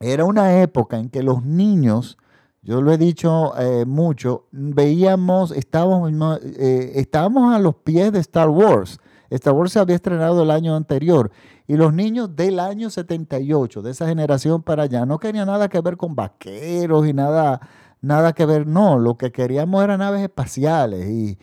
era 0.00 0.26
una 0.26 0.60
época 0.60 0.98
en 0.98 1.08
que 1.08 1.22
los 1.22 1.44
niños, 1.44 2.18
yo 2.62 2.82
lo 2.82 2.92
he 2.92 2.98
dicho 2.98 3.58
eh, 3.58 3.86
mucho, 3.86 4.48
veíamos, 4.50 5.50
estábamos, 5.50 6.40
eh, 6.42 6.92
estábamos 6.96 7.54
a 7.54 7.58
los 7.58 7.76
pies 7.76 8.12
de 8.12 8.18
Star 8.18 8.50
Wars. 8.50 9.00
Star 9.30 9.54
Wars 9.54 9.72
se 9.72 9.78
había 9.78 9.96
estrenado 9.96 10.42
el 10.42 10.50
año 10.50 10.76
anterior 10.76 11.30
y 11.70 11.76
los 11.76 11.94
niños 11.94 12.34
del 12.34 12.58
año 12.58 12.90
78, 12.90 13.82
de 13.82 13.92
esa 13.92 14.08
generación 14.08 14.60
para 14.60 14.82
allá, 14.82 15.06
no 15.06 15.20
querían 15.20 15.46
nada 15.46 15.68
que 15.68 15.80
ver 15.80 15.96
con 15.96 16.16
vaqueros 16.16 17.06
y 17.06 17.12
nada, 17.12 17.60
nada 18.00 18.32
que 18.32 18.44
ver, 18.44 18.66
no, 18.66 18.98
lo 18.98 19.16
que 19.16 19.30
queríamos 19.30 19.84
eran 19.84 20.00
naves 20.00 20.20
espaciales 20.20 21.08
y, 21.08 21.38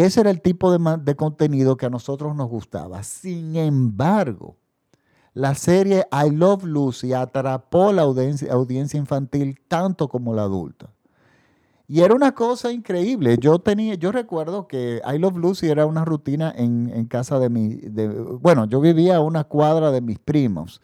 ese 0.00 0.22
era 0.22 0.30
el 0.30 0.40
tipo 0.40 0.76
de, 0.76 0.98
de 1.00 1.14
contenido 1.14 1.76
que 1.76 1.86
a 1.86 1.88
nosotros 1.88 2.34
nos 2.34 2.48
gustaba. 2.48 3.04
Sin 3.04 3.54
embargo, 3.54 4.56
la 5.34 5.54
serie 5.54 6.04
I 6.10 6.30
Love 6.30 6.64
Lucy 6.64 7.12
atrapó 7.12 7.92
la 7.92 8.02
audiencia, 8.02 8.52
audiencia 8.52 8.98
infantil 8.98 9.60
tanto 9.68 10.08
como 10.08 10.34
la 10.34 10.42
adulta. 10.42 10.90
Y 11.92 12.02
era 12.02 12.14
una 12.14 12.36
cosa 12.36 12.70
increíble. 12.70 13.36
Yo 13.40 13.58
tenía, 13.58 13.94
yo 13.96 14.12
recuerdo 14.12 14.68
que 14.68 15.02
I 15.04 15.18
Love 15.18 15.38
Lucy 15.38 15.70
era 15.70 15.86
una 15.86 16.04
rutina 16.04 16.54
en, 16.56 17.04
casa 17.06 17.40
de 17.40 17.50
mi, 17.50 17.80
bueno, 18.40 18.66
yo 18.66 18.80
vivía 18.80 19.16
a 19.16 19.20
una 19.20 19.42
cuadra 19.42 19.90
de 19.90 20.00
mis 20.00 20.20
primos. 20.20 20.80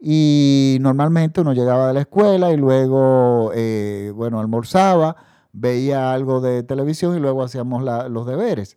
Y 0.00 0.78
normalmente 0.80 1.40
uno 1.40 1.52
llegaba 1.52 1.86
de 1.86 1.94
la 1.94 2.00
escuela 2.00 2.52
y 2.52 2.56
luego, 2.56 3.52
eh, 3.54 4.10
bueno, 4.16 4.40
almorzaba, 4.40 5.14
veía 5.52 6.12
algo 6.12 6.40
de 6.40 6.64
televisión 6.64 7.16
y 7.16 7.20
luego 7.20 7.44
hacíamos 7.44 7.84
los 8.10 8.26
deberes. 8.26 8.76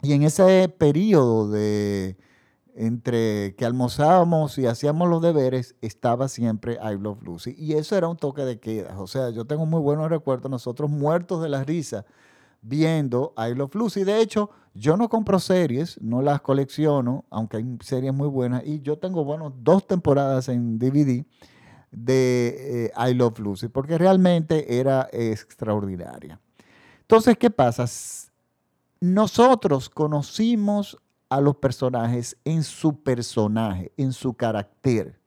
Y 0.00 0.12
en 0.12 0.22
ese 0.22 0.68
periodo 0.68 1.50
de, 1.50 2.18
entre 2.76 3.54
que 3.56 3.64
almorzábamos 3.64 4.58
y 4.58 4.66
hacíamos 4.66 5.08
los 5.08 5.22
deberes, 5.22 5.74
estaba 5.80 6.28
siempre 6.28 6.74
I 6.74 6.98
Love 6.98 7.22
Lucy. 7.22 7.54
Y 7.58 7.72
eso 7.72 7.96
era 7.96 8.06
un 8.06 8.18
toque 8.18 8.42
de 8.42 8.60
queda. 8.60 9.00
O 9.00 9.06
sea, 9.06 9.30
yo 9.30 9.46
tengo 9.46 9.64
muy 9.64 9.80
buenos 9.80 10.10
recuerdos, 10.10 10.50
nosotros 10.50 10.90
muertos 10.90 11.42
de 11.42 11.48
la 11.48 11.64
risa 11.64 12.04
viendo 12.60 13.32
I 13.38 13.54
Love 13.54 13.74
Lucy. 13.74 14.04
De 14.04 14.20
hecho, 14.20 14.50
yo 14.74 14.98
no 14.98 15.08
compro 15.08 15.40
series, 15.40 16.00
no 16.02 16.20
las 16.20 16.42
colecciono, 16.42 17.24
aunque 17.30 17.56
hay 17.56 17.78
series 17.80 18.12
muy 18.12 18.28
buenas. 18.28 18.62
Y 18.66 18.82
yo 18.82 18.98
tengo, 18.98 19.24
bueno, 19.24 19.54
dos 19.56 19.86
temporadas 19.86 20.50
en 20.50 20.78
DVD 20.78 21.24
de 21.90 22.90
eh, 22.94 23.10
I 23.10 23.14
Love 23.14 23.38
Lucy, 23.38 23.68
porque 23.68 23.96
realmente 23.96 24.78
era 24.78 25.08
extraordinaria. 25.12 26.38
Entonces, 27.00 27.38
¿qué 27.38 27.48
pasa? 27.48 27.86
Nosotros 29.00 29.88
conocimos 29.88 30.98
a 31.28 31.40
los 31.40 31.56
personajes 31.56 32.36
en 32.44 32.62
su 32.62 33.02
personaje, 33.02 33.92
en 33.96 34.12
su 34.12 34.34
carácter. 34.34 35.18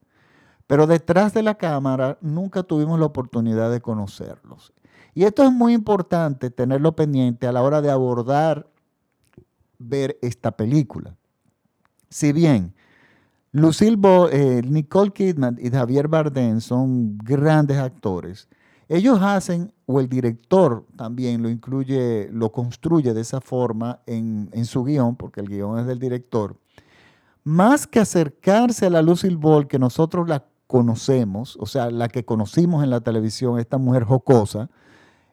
Pero 0.68 0.88
detrás 0.88 1.34
de 1.34 1.44
la 1.44 1.56
cámara 1.56 2.18
nunca 2.22 2.64
tuvimos 2.64 3.00
la 3.00 3.06
oportunidad 3.06 3.72
de 3.72 3.82
conocerlos. 3.82 4.74
Y 5.14 5.24
esto 5.24 5.44
es 5.44 5.52
muy 5.52 5.74
importante 5.74 6.52
tenerlo 6.52 6.96
pendiente 6.96 7.48
a 7.48 7.52
la 7.52 7.64
hora 7.64 7.82
de 7.82 7.90
abordar, 7.90 8.68
ver 9.80 10.18
esta 10.22 10.52
película. 10.52 11.16
Si 12.10 12.32
bien 12.32 12.74
Lucille 13.52 13.98
eh, 14.32 14.62
Nicole 14.64 15.12
Kidman 15.12 15.58
y 15.60 15.70
Javier 15.70 16.08
Bardem 16.08 16.62
son 16.62 17.18
grandes 17.18 17.78
actores, 17.78 18.48
ellos 18.90 19.20
hacen, 19.22 19.72
o 19.86 20.00
el 20.00 20.10
director 20.10 20.84
también 20.98 21.44
lo 21.44 21.50
incluye, 21.50 22.28
lo 22.32 22.52
construye 22.52 23.14
de 23.14 23.22
esa 23.22 23.40
forma 23.40 24.00
en, 24.08 24.50
su 24.66 24.84
guion, 24.84 25.16
porque 25.16 25.42
el 25.42 25.48
guion 25.48 25.78
es 25.78 25.86
del 25.86 26.00
director. 26.00 26.58
Más 27.44 27.86
que 27.86 28.00
acercarse 28.00 28.88
a 28.88 28.90
la 28.90 29.04
Lucille 29.04 29.36
Ball 29.36 29.68
que 29.68 29.78
nosotros 29.78 30.28
la 30.28 30.44
conocemos, 30.66 31.56
o 31.60 31.68
sea, 31.68 31.92
la 31.92 32.10
que 32.10 32.26
conocimos 32.26 32.84
en 32.84 32.90
la 32.90 33.02
televisión, 33.02 33.60
esta 33.60 33.78
mujer 33.78 34.06
jocosa, 34.06 34.70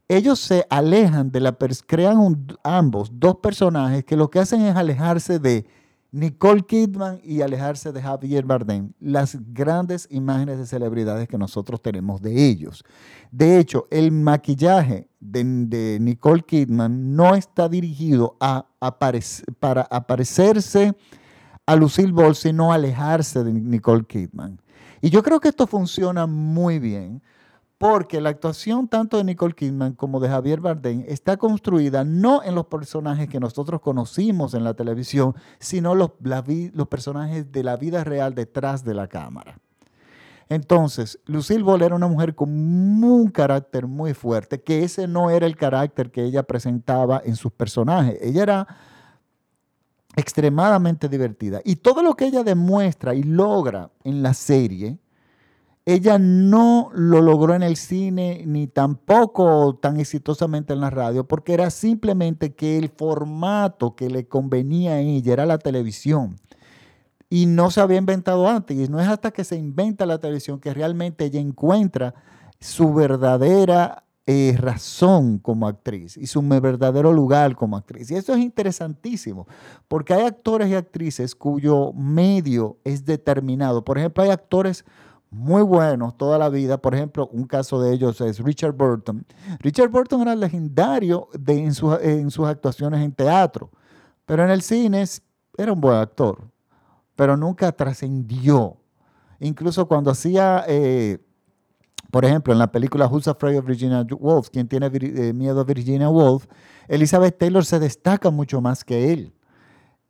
ellos 0.06 0.38
se 0.38 0.66
alejan 0.68 1.32
de 1.32 1.40
la, 1.40 1.56
crean 1.86 2.46
ambos 2.62 3.10
dos 3.14 3.36
personajes 3.36 4.04
que 4.04 4.16
lo 4.16 4.30
que 4.30 4.38
hacen 4.38 4.60
es 4.60 4.76
alejarse 4.76 5.38
de 5.38 5.66
Nicole 6.16 6.62
Kidman 6.62 7.20
y 7.22 7.42
alejarse 7.42 7.92
de 7.92 8.00
Javier 8.00 8.46
Bardem, 8.46 8.90
las 9.00 9.36
grandes 9.52 10.08
imágenes 10.10 10.56
de 10.56 10.64
celebridades 10.64 11.28
que 11.28 11.36
nosotros 11.36 11.82
tenemos 11.82 12.22
de 12.22 12.48
ellos. 12.48 12.84
De 13.30 13.58
hecho, 13.58 13.86
el 13.90 14.12
maquillaje 14.12 15.10
de, 15.20 15.98
Nicole 16.00 16.42
Kidman 16.42 17.14
no 17.14 17.34
está 17.34 17.68
dirigido 17.68 18.34
a 18.40 18.66
para 19.60 19.82
aparecerse 19.82 20.96
a 21.66 21.76
Lucille 21.76 22.12
Ball, 22.12 22.34
sino 22.34 22.72
alejarse 22.72 23.44
de 23.44 23.52
Nicole 23.52 24.04
Kidman. 24.04 24.58
Y 25.02 25.10
yo 25.10 25.22
creo 25.22 25.38
que 25.38 25.48
esto 25.48 25.66
funciona 25.66 26.26
muy 26.26 26.78
bien 26.78 27.22
porque 27.78 28.20
la 28.20 28.30
actuación 28.30 28.88
tanto 28.88 29.18
de 29.18 29.24
Nicole 29.24 29.54
Kidman 29.54 29.92
como 29.92 30.18
de 30.18 30.28
Javier 30.28 30.60
Bardem 30.60 31.04
está 31.06 31.36
construida 31.36 32.04
no 32.04 32.42
en 32.42 32.54
los 32.54 32.66
personajes 32.66 33.28
que 33.28 33.40
nosotros 33.40 33.80
conocimos 33.80 34.54
en 34.54 34.64
la 34.64 34.74
televisión, 34.74 35.34
sino 35.58 35.94
los, 35.94 36.12
los 36.20 36.88
personajes 36.88 37.52
de 37.52 37.62
la 37.62 37.76
vida 37.76 38.02
real 38.02 38.34
detrás 38.34 38.82
de 38.82 38.94
la 38.94 39.08
cámara. 39.08 39.58
Entonces, 40.48 41.18
Lucille 41.26 41.62
Ball 41.62 41.82
era 41.82 41.96
una 41.96 42.06
mujer 42.06 42.34
con 42.34 42.48
un 42.50 43.30
carácter 43.30 43.86
muy 43.86 44.14
fuerte, 44.14 44.62
que 44.62 44.84
ese 44.84 45.08
no 45.08 45.28
era 45.30 45.44
el 45.44 45.56
carácter 45.56 46.10
que 46.10 46.22
ella 46.22 46.44
presentaba 46.44 47.20
en 47.24 47.34
sus 47.34 47.52
personajes. 47.52 48.16
Ella 48.22 48.42
era 48.44 48.66
extremadamente 50.14 51.08
divertida. 51.08 51.60
Y 51.64 51.76
todo 51.76 52.02
lo 52.02 52.14
que 52.14 52.26
ella 52.26 52.44
demuestra 52.44 53.14
y 53.14 53.24
logra 53.24 53.90
en 54.04 54.22
la 54.22 54.34
serie, 54.34 54.98
ella 55.86 56.18
no 56.18 56.90
lo 56.94 57.22
logró 57.22 57.54
en 57.54 57.62
el 57.62 57.76
cine 57.76 58.42
ni 58.44 58.66
tampoco 58.66 59.78
tan 59.80 59.98
exitosamente 60.00 60.72
en 60.72 60.80
la 60.80 60.90
radio, 60.90 61.28
porque 61.28 61.54
era 61.54 61.70
simplemente 61.70 62.54
que 62.54 62.76
el 62.76 62.88
formato 62.88 63.94
que 63.94 64.10
le 64.10 64.26
convenía 64.26 64.94
a 64.94 65.00
ella 65.00 65.32
era 65.32 65.46
la 65.46 65.58
televisión. 65.58 66.40
Y 67.30 67.46
no 67.46 67.70
se 67.70 67.80
había 67.80 67.98
inventado 67.98 68.48
antes. 68.48 68.76
Y 68.76 68.88
no 68.88 69.00
es 69.00 69.08
hasta 69.08 69.30
que 69.30 69.44
se 69.44 69.56
inventa 69.56 70.06
la 70.06 70.18
televisión 70.18 70.58
que 70.60 70.74
realmente 70.74 71.24
ella 71.24 71.40
encuentra 71.40 72.14
su 72.60 72.92
verdadera 72.92 74.04
eh, 74.26 74.56
razón 74.58 75.38
como 75.38 75.68
actriz 75.68 76.16
y 76.16 76.26
su 76.26 76.42
verdadero 76.42 77.12
lugar 77.12 77.54
como 77.54 77.76
actriz. 77.76 78.10
Y 78.10 78.16
eso 78.16 78.34
es 78.34 78.40
interesantísimo, 78.40 79.46
porque 79.86 80.14
hay 80.14 80.24
actores 80.24 80.68
y 80.68 80.74
actrices 80.74 81.36
cuyo 81.36 81.92
medio 81.92 82.78
es 82.82 83.04
determinado. 83.04 83.84
Por 83.84 83.98
ejemplo, 83.98 84.24
hay 84.24 84.30
actores 84.30 84.84
muy 85.30 85.62
buenos 85.62 86.16
toda 86.16 86.38
la 86.38 86.48
vida. 86.48 86.78
Por 86.78 86.94
ejemplo, 86.94 87.28
un 87.32 87.44
caso 87.44 87.80
de 87.80 87.92
ellos 87.92 88.20
es 88.20 88.38
Richard 88.38 88.72
Burton. 88.72 89.26
Richard 89.60 89.90
Burton 89.90 90.22
era 90.22 90.34
legendario 90.34 91.28
de, 91.38 91.64
en, 91.64 92.30
sus 92.30 92.46
actuaciones 92.46 93.04
en 93.04 93.12
teatro, 93.12 93.70
pero 94.24 94.44
en 94.44 94.50
el 94.50 94.62
cine 94.62 95.04
era 95.56 95.72
un 95.72 95.80
buen 95.80 95.96
actor, 95.96 96.48
pero 97.14 97.36
nunca 97.36 97.72
trascendió. 97.72 98.76
Incluso 99.40 99.86
cuando 99.86 100.10
hacía, 100.10 100.64
eh, 100.68 101.18
por 102.10 102.24
ejemplo, 102.24 102.52
en 102.52 102.58
la 102.58 102.70
película 102.70 103.06
Who's 103.06 103.28
Afraid 103.28 103.58
of 103.58 103.66
Virginia 103.66 104.06
Woolf, 104.18 104.48
quien 104.48 104.68
tiene 104.68 104.90
eh, 104.92 105.32
miedo 105.32 105.60
a 105.60 105.64
Virginia 105.64 106.08
Woolf, 106.08 106.46
Elizabeth 106.88 107.36
Taylor 107.36 107.64
se 107.64 107.78
destaca 107.78 108.30
mucho 108.30 108.60
más 108.60 108.84
que 108.84 109.12
él. 109.12 109.32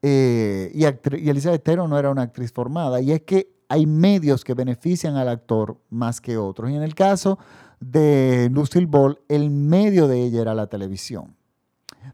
Eh, 0.02 0.70
y, 0.74 0.84
y 0.84 1.30
Elizabeth 1.30 1.64
Taylor 1.64 1.88
no 1.88 1.98
era 1.98 2.10
una 2.10 2.22
actriz 2.22 2.52
formada. 2.52 3.00
Y 3.00 3.10
es 3.10 3.22
que 3.22 3.55
hay 3.68 3.86
medios 3.86 4.44
que 4.44 4.54
benefician 4.54 5.16
al 5.16 5.28
actor 5.28 5.80
más 5.90 6.20
que 6.20 6.36
otros. 6.36 6.70
Y 6.70 6.74
en 6.74 6.82
el 6.82 6.94
caso 6.94 7.38
de 7.80 8.48
Lucille 8.52 8.86
Ball, 8.86 9.18
el 9.28 9.50
medio 9.50 10.08
de 10.08 10.22
ella 10.22 10.42
era 10.42 10.54
la 10.54 10.66
televisión. 10.66 11.36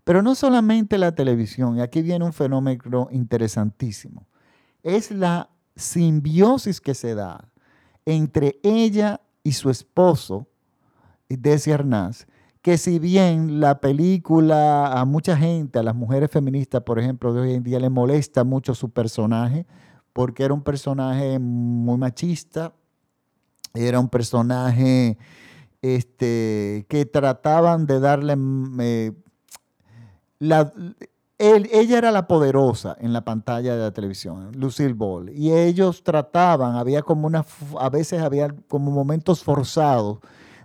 Pero 0.05 0.23
no 0.23 0.35
solamente 0.35 0.99
la 0.99 1.15
televisión, 1.15 1.77
y 1.77 1.81
aquí 1.81 2.03
viene 2.03 2.25
un 2.25 2.33
fenómeno 2.33 3.09
interesantísimo, 3.11 4.27
es 4.83 5.11
la 5.11 5.51
simbiosis 5.77 6.81
que 6.81 6.95
se 6.95 7.15
da 7.15 7.49
entre 8.05 8.59
ella 8.63 9.21
y 9.45 9.53
su 9.53 9.71
esposo, 9.71 10.49
Desi 11.29 11.73
Arnaz, 11.73 12.27
que 12.61 12.79
si 12.79 12.99
bien 12.99 13.61
la 13.61 13.81
película 13.81 14.93
a 14.93 15.05
mucha 15.05 15.37
gente, 15.37 15.79
a 15.79 15.83
las 15.83 15.95
mujeres 15.95 16.31
feministas, 16.31 16.83
por 16.83 16.99
ejemplo, 16.99 17.33
de 17.33 17.41
hoy 17.41 17.55
en 17.55 17.63
día 17.63 17.81
le 17.81 17.91
molesta 17.91 18.45
mucho 18.45 18.75
su 18.75 18.91
personaje, 18.91 19.67
porque 20.13 20.45
era 20.45 20.55
un 20.55 20.63
personaje 20.63 21.39
muy 21.39 21.99
machista, 21.99 22.73
era 23.75 23.99
un 24.01 24.09
personaje 24.09 25.19
este, 25.81 26.87
que 26.89 27.07
trataban 27.07 27.87
de 27.87 28.01
darle... 28.01 28.37
Mm, 28.37 28.81
eh, 28.81 29.13
ella 31.39 31.99
era 31.99 32.13
la 32.13 32.29
poderosa 32.29 32.97
en 33.01 33.13
la 33.13 33.25
pantalla 33.25 33.75
de 33.75 33.83
la 33.83 33.91
televisión, 33.91 34.53
Lucille 34.55 34.93
Ball, 34.93 35.31
y 35.31 35.53
ellos 35.53 36.05
trataban, 36.05 36.77
había 36.77 37.03
como 37.03 37.29
a 37.81 37.91
veces 37.91 38.23
había 38.23 38.55
como 38.69 38.93
momentos 38.93 39.43
forzados 39.43 40.19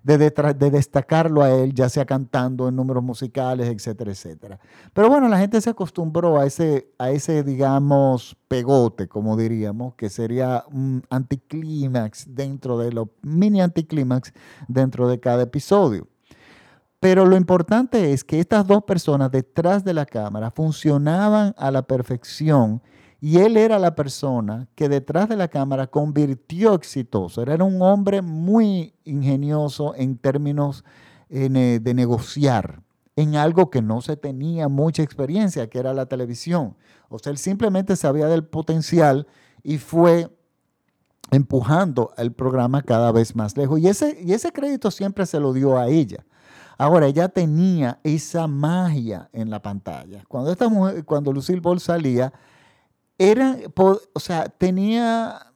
de, 0.07 0.31
de, 0.53 0.71
destacarlo 0.71 1.41
a 1.43 1.51
él, 1.51 1.73
ya 1.73 1.89
sea 1.89 2.05
cantando 2.05 2.69
en 2.69 2.77
números 2.77 3.03
musicales, 3.03 3.67
etcétera, 3.67 4.11
etcétera. 4.11 4.57
Pero 4.93 5.09
bueno, 5.09 5.27
la 5.27 5.37
gente 5.37 5.59
se 5.59 5.69
acostumbró 5.69 6.39
a 6.39 6.45
ese, 6.45 6.93
a 6.97 7.11
ese 7.11 7.43
digamos, 7.43 8.37
pegote, 8.47 9.09
como 9.09 9.35
diríamos, 9.35 9.95
que 9.95 10.09
sería 10.09 10.63
un 10.71 11.03
anticlímax 11.09 12.33
dentro 12.33 12.77
de 12.77 12.93
los 12.93 13.09
mini 13.21 13.59
anticlímax 13.59 14.31
dentro 14.69 15.09
de 15.09 15.19
cada 15.19 15.43
episodio. 15.43 16.07
Pero 17.01 17.25
lo 17.25 17.35
importante 17.35 18.13
es 18.13 18.23
que 18.23 18.39
estas 18.39 18.65
dos 18.65 18.83
personas 18.83 19.29
detrás 19.29 19.83
de 19.83 19.93
la 19.93 20.05
cámara 20.05 20.51
funcionaban 20.51 21.53
a 21.57 21.69
la 21.69 21.81
perfección 21.81 22.81
y 23.19 23.39
él 23.39 23.57
era 23.57 23.79
la 23.79 23.95
persona 23.95 24.67
que 24.75 24.89
detrás 24.89 25.27
de 25.27 25.35
la 25.35 25.47
cámara 25.47 25.87
convirtió 25.87 26.75
exitoso. 26.75 27.41
Era 27.41 27.63
un 27.63 27.81
hombre 27.81 28.21
muy 28.21 28.93
ingenioso 29.05 29.95
en 29.95 30.17
términos 30.17 30.83
eh, 31.29 31.79
de 31.81 31.93
negociar 31.93 32.81
en 33.15 33.35
algo 33.35 33.71
que 33.71 33.81
no 33.81 34.01
se 34.01 34.15
tenía 34.15 34.67
mucha 34.67 35.01
experiencia, 35.01 35.67
que 35.67 35.79
era 35.79 35.93
la 35.93 36.05
televisión. 36.05 36.75
O 37.09 37.17
sea, 37.17 37.31
él 37.31 37.39
simplemente 37.39 37.95
sabía 37.95 38.27
del 38.27 38.45
potencial 38.45 39.25
y 39.63 39.79
fue 39.79 40.29
empujando 41.31 42.13
el 42.17 42.31
programa 42.31 42.83
cada 42.83 43.11
vez 43.11 43.35
más 43.35 43.57
lejos. 43.57 43.79
Y 43.79 43.87
ese, 43.87 44.19
y 44.23 44.33
ese 44.33 44.51
crédito 44.51 44.91
siempre 44.91 45.25
se 45.25 45.39
lo 45.39 45.51
dio 45.51 45.79
a 45.79 45.87
ella. 45.87 46.25
Ahora, 46.77 47.07
ella 47.07 47.27
tenía 47.27 47.99
esa 48.03 48.45
magia 48.45 49.29
en 49.33 49.49
la 49.49 49.63
pantalla. 49.63 50.23
Cuando, 50.27 50.51
esta 50.51 50.69
mujer, 50.69 51.03
cuando 51.03 51.33
Lucille 51.33 51.59
Ball 51.59 51.79
salía, 51.79 52.31
era, 53.17 53.57
o 53.75 54.19
sea, 54.19 54.45
tenía 54.45 55.53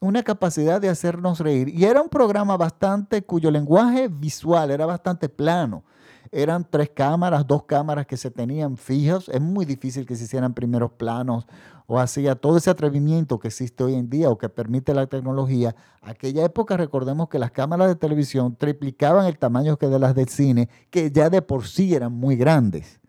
una 0.00 0.22
capacidad 0.22 0.80
de 0.80 0.88
hacernos 0.88 1.40
reír. 1.40 1.68
Y 1.68 1.84
era 1.84 2.02
un 2.02 2.08
programa 2.08 2.56
bastante, 2.56 3.22
cuyo 3.22 3.50
lenguaje 3.50 4.08
visual 4.08 4.70
era 4.70 4.86
bastante 4.86 5.28
plano. 5.28 5.84
Eran 6.30 6.66
tres 6.68 6.90
cámaras, 6.90 7.46
dos 7.46 7.62
cámaras 7.64 8.06
que 8.06 8.16
se 8.16 8.30
tenían 8.30 8.76
fijas. 8.76 9.28
Es 9.28 9.40
muy 9.40 9.64
difícil 9.64 10.04
que 10.04 10.16
se 10.16 10.24
hicieran 10.24 10.52
primeros 10.52 10.92
planos 10.92 11.46
o 11.86 12.00
hacía 12.00 12.34
todo 12.34 12.56
ese 12.56 12.70
atrevimiento 12.70 13.38
que 13.38 13.48
existe 13.48 13.84
hoy 13.84 13.94
en 13.94 14.10
día 14.10 14.30
o 14.30 14.38
que 14.38 14.48
permite 14.48 14.94
la 14.94 15.06
tecnología. 15.06 15.76
Aquella 16.02 16.44
época 16.44 16.76
recordemos 16.76 17.28
que 17.28 17.38
las 17.38 17.52
cámaras 17.52 17.88
de 17.88 17.94
televisión 17.94 18.56
triplicaban 18.56 19.26
el 19.26 19.38
tamaño 19.38 19.76
que 19.76 19.86
de 19.86 19.98
las 19.98 20.14
del 20.14 20.28
cine, 20.28 20.68
que 20.90 21.10
ya 21.10 21.30
de 21.30 21.40
por 21.40 21.66
sí 21.66 21.94
eran 21.94 22.12
muy 22.12 22.36
grandes. 22.36 23.00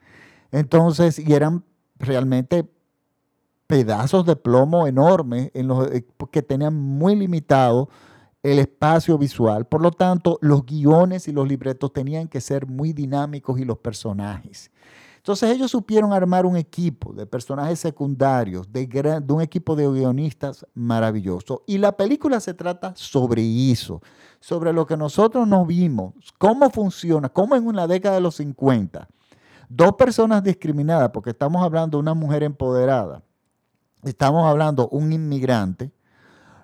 Entonces, 0.52 1.18
y 1.18 1.34
eran 1.34 1.64
realmente 1.98 2.70
pedazos 3.68 4.26
de 4.26 4.36
plomo 4.36 4.88
enormes 4.88 5.52
en 5.54 5.68
los, 5.68 5.92
eh, 5.92 6.06
que 6.32 6.42
tenían 6.42 6.76
muy 6.76 7.16
limitado 7.16 7.90
el 8.44 8.60
espacio 8.60 9.18
visual. 9.18 9.66
Por 9.66 9.82
lo 9.82 9.92
tanto, 9.92 10.38
los 10.42 10.66
guiones 10.66 11.28
y 11.28 11.32
los 11.32 11.48
libretos 11.48 11.92
tenían 11.92 12.28
que 12.28 12.42
ser 12.42 12.68
muy 12.68 12.94
dinámicos 12.94 13.60
y 13.60 13.66
los 13.66 13.80
personajes. 13.80 14.72
Entonces 15.26 15.50
ellos 15.50 15.72
supieron 15.72 16.14
armar 16.14 16.46
un 16.46 16.56
equipo 16.56 17.12
de 17.12 17.26
personajes 17.26 17.80
secundarios, 17.80 18.72
de, 18.72 19.24
un 19.28 19.42
equipo 19.42 19.76
de 19.76 19.88
guionistas 19.88 20.68
maravilloso. 20.76 21.64
Y 21.66 21.80
la 21.80 21.98
película 21.98 22.40
se 22.40 22.54
trata 22.54 22.94
sobre 22.96 23.42
eso, 23.72 24.04
sobre 24.40 24.72
lo 24.72 24.86
que 24.86 24.96
nosotros 24.96 25.48
nos 25.48 25.66
vimos, 25.66 26.14
cómo 26.38 26.70
funciona, 26.70 27.28
cómo 27.30 27.56
en 27.56 27.66
una 27.66 27.88
década 27.88 28.14
de 28.14 28.22
los 28.22 28.36
50, 28.36 29.08
dos 29.68 29.94
personas 29.94 30.44
discriminadas, 30.44 31.10
porque 31.10 31.32
estamos 31.32 31.64
hablando 31.64 31.98
de 31.98 32.02
una 32.02 32.14
mujer 32.14 32.44
empoderada, 32.44 33.24
estamos 34.10 34.46
hablando 34.48 34.88
un 34.90 35.12
inmigrante, 35.12 35.92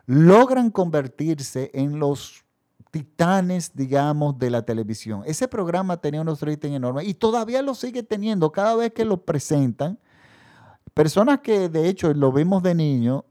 logran 0.06 0.70
convertirse 0.72 1.72
en 1.74 2.00
los 2.00 2.44
titanes, 2.92 3.76
digamos, 3.76 4.38
de 4.38 4.50
la 4.50 4.64
televisión. 4.64 5.24
Ese 5.26 5.48
programa 5.48 5.98
tenía 5.98 6.22
unos 6.22 6.42
ratings 6.42 6.76
enormes 6.76 7.08
y 7.08 7.14
todavía 7.14 7.62
lo 7.62 7.74
sigue 7.74 8.04
teniendo 8.04 8.52
cada 8.52 8.76
vez 8.76 8.92
que 8.94 9.06
lo 9.06 9.24
presentan. 9.24 9.98
Personas 10.94 11.40
que 11.40 11.70
de 11.70 11.88
hecho 11.88 12.14
lo 12.14 12.32
vimos 12.34 12.62
de 12.64 12.76
niño, 12.76 13.24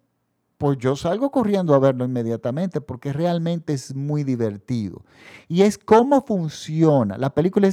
pues 0.57 0.79
yo 0.79 0.97
salgo 0.97 1.31
corriendo 1.31 1.75
a 1.75 1.79
verlo 1.79 2.05
inmediatamente 2.05 2.81
porque 2.81 3.13
realmente 3.13 3.75
es 3.75 3.95
muy 3.95 4.25
divertido. 4.25 5.05
Y 5.49 5.63
es 5.63 5.77
cómo 5.77 6.23
funciona. 6.23 7.19
La 7.19 7.35
película 7.35 7.69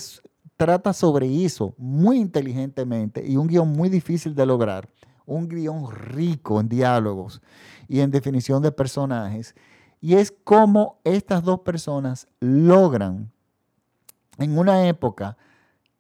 trata 0.58 0.92
sobre 0.92 1.46
eso 1.46 1.74
muy 1.78 2.18
inteligentemente 2.18 3.26
y 3.26 3.38
un 3.38 3.48
guion 3.48 3.70
muy 3.70 3.90
difícil 3.90 4.36
de 4.36 4.46
lograr 4.46 4.90
un 5.28 5.48
guion 5.48 5.92
rico 5.92 6.60
en 6.60 6.68
diálogos 6.68 7.42
y 7.88 8.00
en 8.00 8.10
definición 8.10 8.64
de 8.64 8.72
personajes. 8.72 9.54
Y 10.02 10.16
es 10.16 10.34
como 10.44 11.00
estas 11.04 11.44
dos 11.44 11.60
personas 11.60 12.28
logran, 12.40 13.32
en 14.40 14.58
una 14.58 14.88
época 14.88 15.38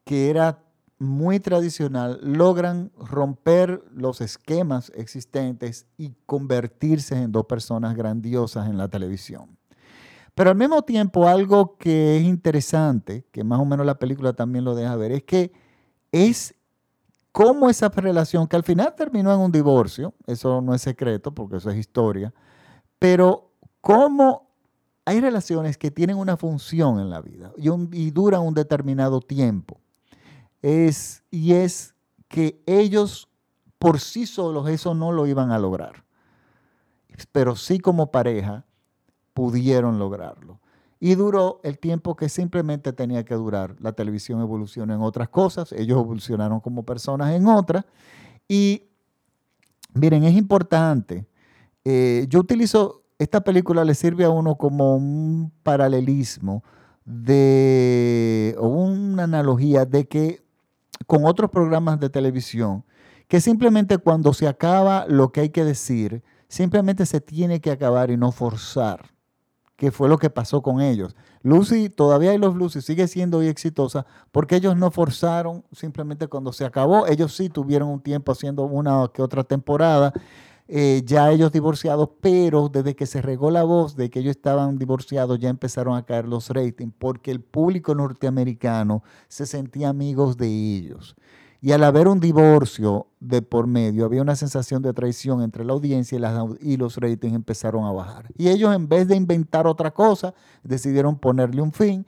que 0.03 0.29
era 0.29 0.63
muy 0.99 1.39
tradicional, 1.39 2.19
logran 2.23 2.91
romper 2.97 3.83
los 3.93 4.21
esquemas 4.21 4.91
existentes 4.95 5.85
y 5.97 6.15
convertirse 6.25 7.21
en 7.21 7.31
dos 7.31 7.45
personas 7.45 7.95
grandiosas 7.95 8.67
en 8.67 8.77
la 8.77 8.87
televisión. 8.87 9.57
Pero 10.33 10.51
al 10.51 10.55
mismo 10.55 10.83
tiempo, 10.83 11.27
algo 11.27 11.77
que 11.77 12.17
es 12.17 12.23
interesante, 12.23 13.25
que 13.31 13.43
más 13.43 13.59
o 13.59 13.65
menos 13.65 13.85
la 13.85 13.99
película 13.99 14.33
también 14.33 14.65
lo 14.65 14.75
deja 14.75 14.95
ver, 14.95 15.11
es 15.11 15.23
que 15.23 15.51
es 16.11 16.53
cómo 17.37 17.69
esa 17.69 17.89
relación, 17.89 18.47
que 18.47 18.55
al 18.55 18.63
final 18.63 18.95
terminó 18.95 19.31
en 19.31 19.39
un 19.39 19.51
divorcio, 19.51 20.15
eso 20.25 20.59
no 20.59 20.73
es 20.73 20.81
secreto 20.81 21.31
porque 21.35 21.57
eso 21.57 21.69
es 21.69 21.77
historia, 21.77 22.33
pero 22.97 23.51
cómo 23.79 24.49
hay 25.05 25.21
relaciones 25.21 25.77
que 25.77 25.91
tienen 25.91 26.17
una 26.17 26.35
función 26.35 26.99
en 26.99 27.11
la 27.11 27.21
vida 27.21 27.53
y, 27.55 28.09
duran 28.09 28.41
un 28.41 28.55
determinado 28.55 29.21
tiempo. 29.21 29.79
Es, 30.63 31.23
y 31.29 31.53
es 31.53 31.93
que 32.27 32.59
ellos 32.65 33.29
por 33.77 33.99
sí 33.99 34.25
solos 34.25 34.67
eso 34.67 34.95
no 34.95 35.11
lo 35.11 35.27
iban 35.27 35.51
a 35.51 35.59
lograr, 35.59 36.05
pero 37.31 37.55
sí 37.55 37.77
como 37.77 38.09
pareja 38.09 38.65
pudieron 39.35 39.99
lograrlo 39.99 40.59
y 40.99 41.15
duró 41.15 41.59
el 41.63 41.77
tiempo 41.77 42.15
que 42.15 42.29
simplemente 42.29 42.93
tenía 42.93 43.23
que 43.23 43.35
durar. 43.35 43.75
La 43.79 43.93
televisión 43.93 44.41
evolucionó 44.41 44.93
en 44.93 45.01
otras 45.01 45.29
cosas, 45.29 45.71
ellos 45.71 45.99
evolucionaron 45.99 46.59
como 46.59 46.83
personas 46.83 47.35
en 47.35 47.47
otras. 47.47 47.85
Y 48.47 48.89
miren, 49.93 50.23
es 50.23 50.35
importante. 50.35 51.27
Eh, 51.85 52.25
yo 52.29 52.39
utilizo, 52.39 53.03
esta 53.19 53.41
película 53.41 53.85
le 53.85 53.93
sirve 53.93 54.25
a 54.25 54.29
uno 54.29 54.55
como 54.55 54.95
un 54.95 55.51
paralelismo 55.63 56.63
de, 57.05 58.55
o 58.59 58.67
una 58.67 59.23
analogía 59.23 59.85
de 59.85 60.07
que 60.07 60.43
con 61.05 61.25
otros 61.25 61.51
programas 61.51 61.99
de 61.99 62.09
televisión, 62.09 62.83
que 63.27 63.39
simplemente 63.39 63.97
cuando 63.99 64.33
se 64.33 64.47
acaba 64.47 65.05
lo 65.07 65.31
que 65.31 65.41
hay 65.41 65.49
que 65.49 65.63
decir, 65.63 66.23
simplemente 66.47 67.05
se 67.05 67.21
tiene 67.21 67.61
que 67.61 67.71
acabar 67.71 68.09
y 68.09 68.17
no 68.17 68.31
forzar 68.31 69.16
que 69.77 69.91
fue 69.91 70.09
lo 70.09 70.17
que 70.17 70.29
pasó 70.29 70.61
con 70.61 70.81
ellos. 70.81 71.15
Lucy, 71.43 71.87
todavía 71.89 72.31
hay 72.31 72.39
los 72.39 72.55
Lucy, 72.55 72.81
sigue 72.81 73.07
siendo 73.07 73.37
hoy 73.37 73.47
exitosa 73.47 74.05
porque 74.31 74.57
ellos 74.57 74.75
no 74.75 74.91
forzaron 74.91 75.63
simplemente 75.71 76.27
cuando 76.27 76.51
se 76.51 76.65
acabó. 76.65 77.07
Ellos 77.07 77.33
sí 77.35 77.47
tuvieron 77.47 77.87
un 77.87 78.01
tiempo 78.01 78.31
haciendo 78.31 78.63
una 78.63 79.07
que 79.13 79.21
otra 79.21 79.43
temporada, 79.43 80.11
eh, 80.67 81.03
ya 81.05 81.31
ellos 81.31 81.51
divorciados, 81.51 82.09
pero 82.19 82.69
desde 82.69 82.95
que 82.95 83.05
se 83.05 83.21
regó 83.21 83.51
la 83.51 83.63
voz 83.63 83.95
de 83.95 84.09
que 84.09 84.19
ellos 84.19 84.31
estaban 84.31 84.77
divorciados 84.79 85.39
ya 85.39 85.49
empezaron 85.49 85.95
a 85.95 86.03
caer 86.03 86.27
los 86.27 86.49
ratings 86.49 86.93
porque 86.97 87.31
el 87.31 87.39
público 87.41 87.93
norteamericano 87.93 89.03
se 89.27 89.45
sentía 89.45 89.89
amigos 89.89 90.37
de 90.37 90.47
ellos. 90.47 91.15
Y 91.59 91.71
al 91.71 91.83
haber 91.83 92.07
un 92.07 92.19
divorcio 92.19 93.07
de 93.19 93.41
por 93.41 93.65
medio, 93.65 94.05
había 94.05 94.21
una 94.21 94.35
sensación 94.35 94.83
de 94.83 94.93
traición 94.93 95.41
entre 95.41 95.65
la 95.65 95.73
audiencia 95.73 96.19
y, 96.61 96.77
los 96.77 96.97
ratings 96.97 97.35
empezaron 97.35 97.85
a 97.85 97.91
bajar. 97.91 98.27
Y 98.37 98.49
ellos, 98.49 98.75
en 98.75 98.87
vez 98.87 99.07
de 99.07 99.15
inventar 99.15 99.65
otra 99.65 99.91
cosa, 99.91 100.35
decidieron 100.63 101.17
ponerle 101.17 101.61
un 101.61 101.71
fin 101.71 102.05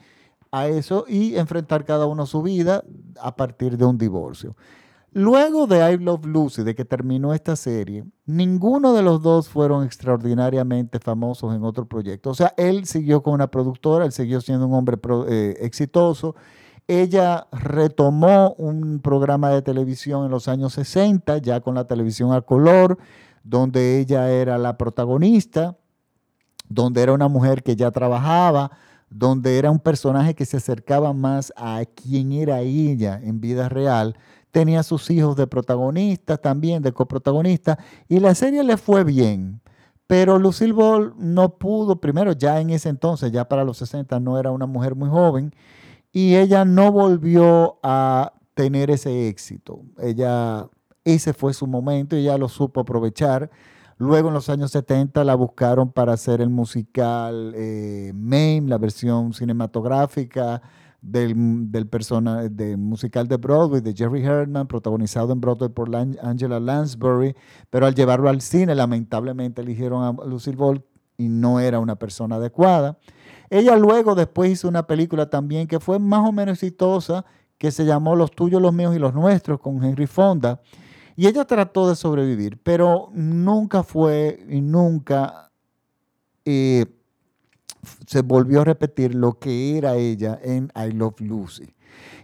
a 0.52 0.68
eso 0.68 1.06
y 1.08 1.36
enfrentar 1.36 1.84
cada 1.84 2.06
uno 2.06 2.26
su 2.26 2.42
vida 2.44 2.84
a 3.20 3.36
partir 3.36 3.78
de 3.78 3.86
un 3.86 3.98
divorcio. 3.98 4.56
Luego 5.12 5.66
de 5.66 5.92
I 5.92 5.98
Love 5.98 6.26
Lucy, 6.26 6.64
de 6.64 6.76
que 6.76 6.86
terminó 6.86 7.34
esta 7.34 7.56
serie, 7.56 8.06
ninguno 8.28 8.94
de 8.94 9.02
los 9.02 9.24
dos 9.24 9.50
fueron 9.50 9.84
extraordinariamente 9.84 11.00
famosos 11.00 11.56
en 11.56 11.64
otro 11.64 11.88
proyecto. 11.88 12.30
O 12.30 12.36
sea, 12.36 12.54
él 12.58 12.86
siguió 12.86 13.24
con 13.24 13.34
una 13.34 13.48
productora, 13.48 14.06
él 14.06 14.12
siguió 14.12 14.40
siendo 14.40 14.68
un 14.68 14.76
hombre 14.76 15.00
eh, 15.28 15.58
exitoso 15.62 16.36
ella 16.90 17.46
retomó 17.52 18.56
un 18.58 19.00
programa 19.00 19.52
de 19.52 19.62
televisión 19.62 20.26
en 20.26 20.32
los 20.32 20.48
años 20.48 20.74
60, 20.74 21.38
ya 21.38 21.62
con 21.62 21.76
la 21.76 21.86
televisión 21.86 22.34
a 22.34 22.42
color, 22.42 22.98
donde 23.44 24.00
ella 24.00 24.32
era 24.32 24.58
la 24.58 24.76
protagonista, 24.76 25.78
donde 26.68 27.04
era 27.04 27.14
una 27.14 27.28
mujer 27.28 27.62
que 27.62 27.76
ya 27.76 27.92
trabajaba, 27.92 28.72
donde 29.08 29.60
era 29.60 29.70
un 29.70 29.78
personaje 29.78 30.34
que 30.34 30.46
se 30.46 30.58
acercaba 30.58 31.14
más 31.14 31.54
a 31.56 31.84
quien 31.86 32.32
era 32.32 32.62
ella 32.62 33.22
en 33.24 33.40
vida 33.40 33.70
real. 33.70 34.18
tenía 34.50 34.82
sus 34.82 35.12
hijos 35.12 35.36
de 35.36 35.46
protagonistas 35.46 36.42
también, 36.42 36.82
de 36.82 36.92
coprotagonistas, 36.92 37.78
y 38.08 38.20
la 38.20 38.34
serie 38.34 38.64
le 38.64 38.78
fue 38.78 39.04
bien. 39.04 39.62
Pero 40.08 40.40
Lucille 40.40 40.74
Ball 40.74 41.14
no 41.20 41.60
pudo, 41.60 42.02
primero 42.02 42.32
ya 42.32 42.60
en 42.60 42.72
ese 42.72 42.90
entonces, 42.90 43.32
ya 43.32 43.48
para 43.48 43.64
los 43.64 43.78
60, 43.78 44.20
no 44.20 44.40
era 44.40 44.50
una 44.50 44.66
mujer 44.66 44.96
muy 44.96 45.08
joven, 45.08 45.54
y 46.12 46.36
ella 46.36 46.66
no 46.66 46.92
volvió 46.92 47.80
a 47.84 48.34
tener 48.54 48.90
ese 48.92 49.28
éxito. 49.28 49.84
Ella, 50.00 50.68
ese 51.06 51.34
fue 51.34 51.54
su 51.54 51.68
momento 51.68 52.16
y 52.16 52.22
ella 52.22 52.38
lo 52.38 52.50
supo 52.50 52.82
aprovechar. 52.82 53.50
Luego 53.98 54.30
en 54.30 54.34
los 54.34 54.50
años 54.50 54.72
70 54.72 55.24
la 55.24 55.36
buscaron 55.36 55.92
para 55.92 56.14
hacer 56.14 56.42
el 56.42 56.50
musical 56.50 57.54
eh, 57.56 58.12
Mame, 58.16 58.64
la 58.66 58.78
versión 58.78 59.34
cinematográfica 59.34 60.62
del, 61.02 61.72
del 61.72 61.88
persona, 61.88 62.44
de 62.50 62.78
musical 62.78 63.28
de 63.28 63.38
Broadway 63.38 63.82
de 63.82 63.94
Jerry 63.94 64.24
Herman, 64.24 64.68
protagonizado 64.68 65.34
en 65.34 65.42
Broadway 65.42 65.70
por 65.70 65.94
Angela 65.96 66.60
Lansbury, 66.60 67.36
pero 67.70 67.86
al 67.86 67.96
llevarlo 67.96 68.30
al 68.30 68.42
cine 68.42 68.74
lamentablemente 68.74 69.62
eligieron 69.62 70.04
a 70.04 70.26
Lucille 70.26 70.58
Ball 70.58 70.84
y 71.18 71.28
no 71.28 71.60
era 71.60 71.80
una 71.80 71.96
persona 71.98 72.38
adecuada. 72.38 72.98
Ella 73.50 73.76
luego 73.76 74.16
después 74.16 74.52
hizo 74.52 74.68
una 74.68 74.86
película 74.86 75.30
también 75.30 75.68
que 75.68 75.80
fue 75.80 76.00
más 76.00 76.28
o 76.28 76.32
menos 76.32 76.54
exitosa, 76.54 77.26
que 77.58 77.72
se 77.72 77.86
llamó 77.86 78.16
Los 78.16 78.32
tuyos, 78.32 78.62
los 78.62 78.74
míos 78.74 78.96
y 78.96 79.00
los 79.00 79.14
nuestros, 79.14 79.60
con 79.60 79.84
Henry 79.84 80.08
Fonda. 80.08 80.62
Y 81.16 81.28
ella 81.28 81.46
trató 81.46 81.90
de 81.90 81.96
sobrevivir, 81.96 82.60
pero 82.64 83.10
nunca 83.14 83.84
fue 83.84 84.46
y 84.48 84.62
nunca 84.62 85.52
eh, 86.46 86.86
se 88.08 88.22
volvió 88.22 88.62
a 88.62 88.66
repetir 88.66 89.16
lo 89.16 89.38
que 89.38 89.78
era 89.78 89.96
ella 89.96 90.40
en 90.42 90.72
I 90.76 90.92
Love 90.92 91.20
Lucy. 91.20 91.76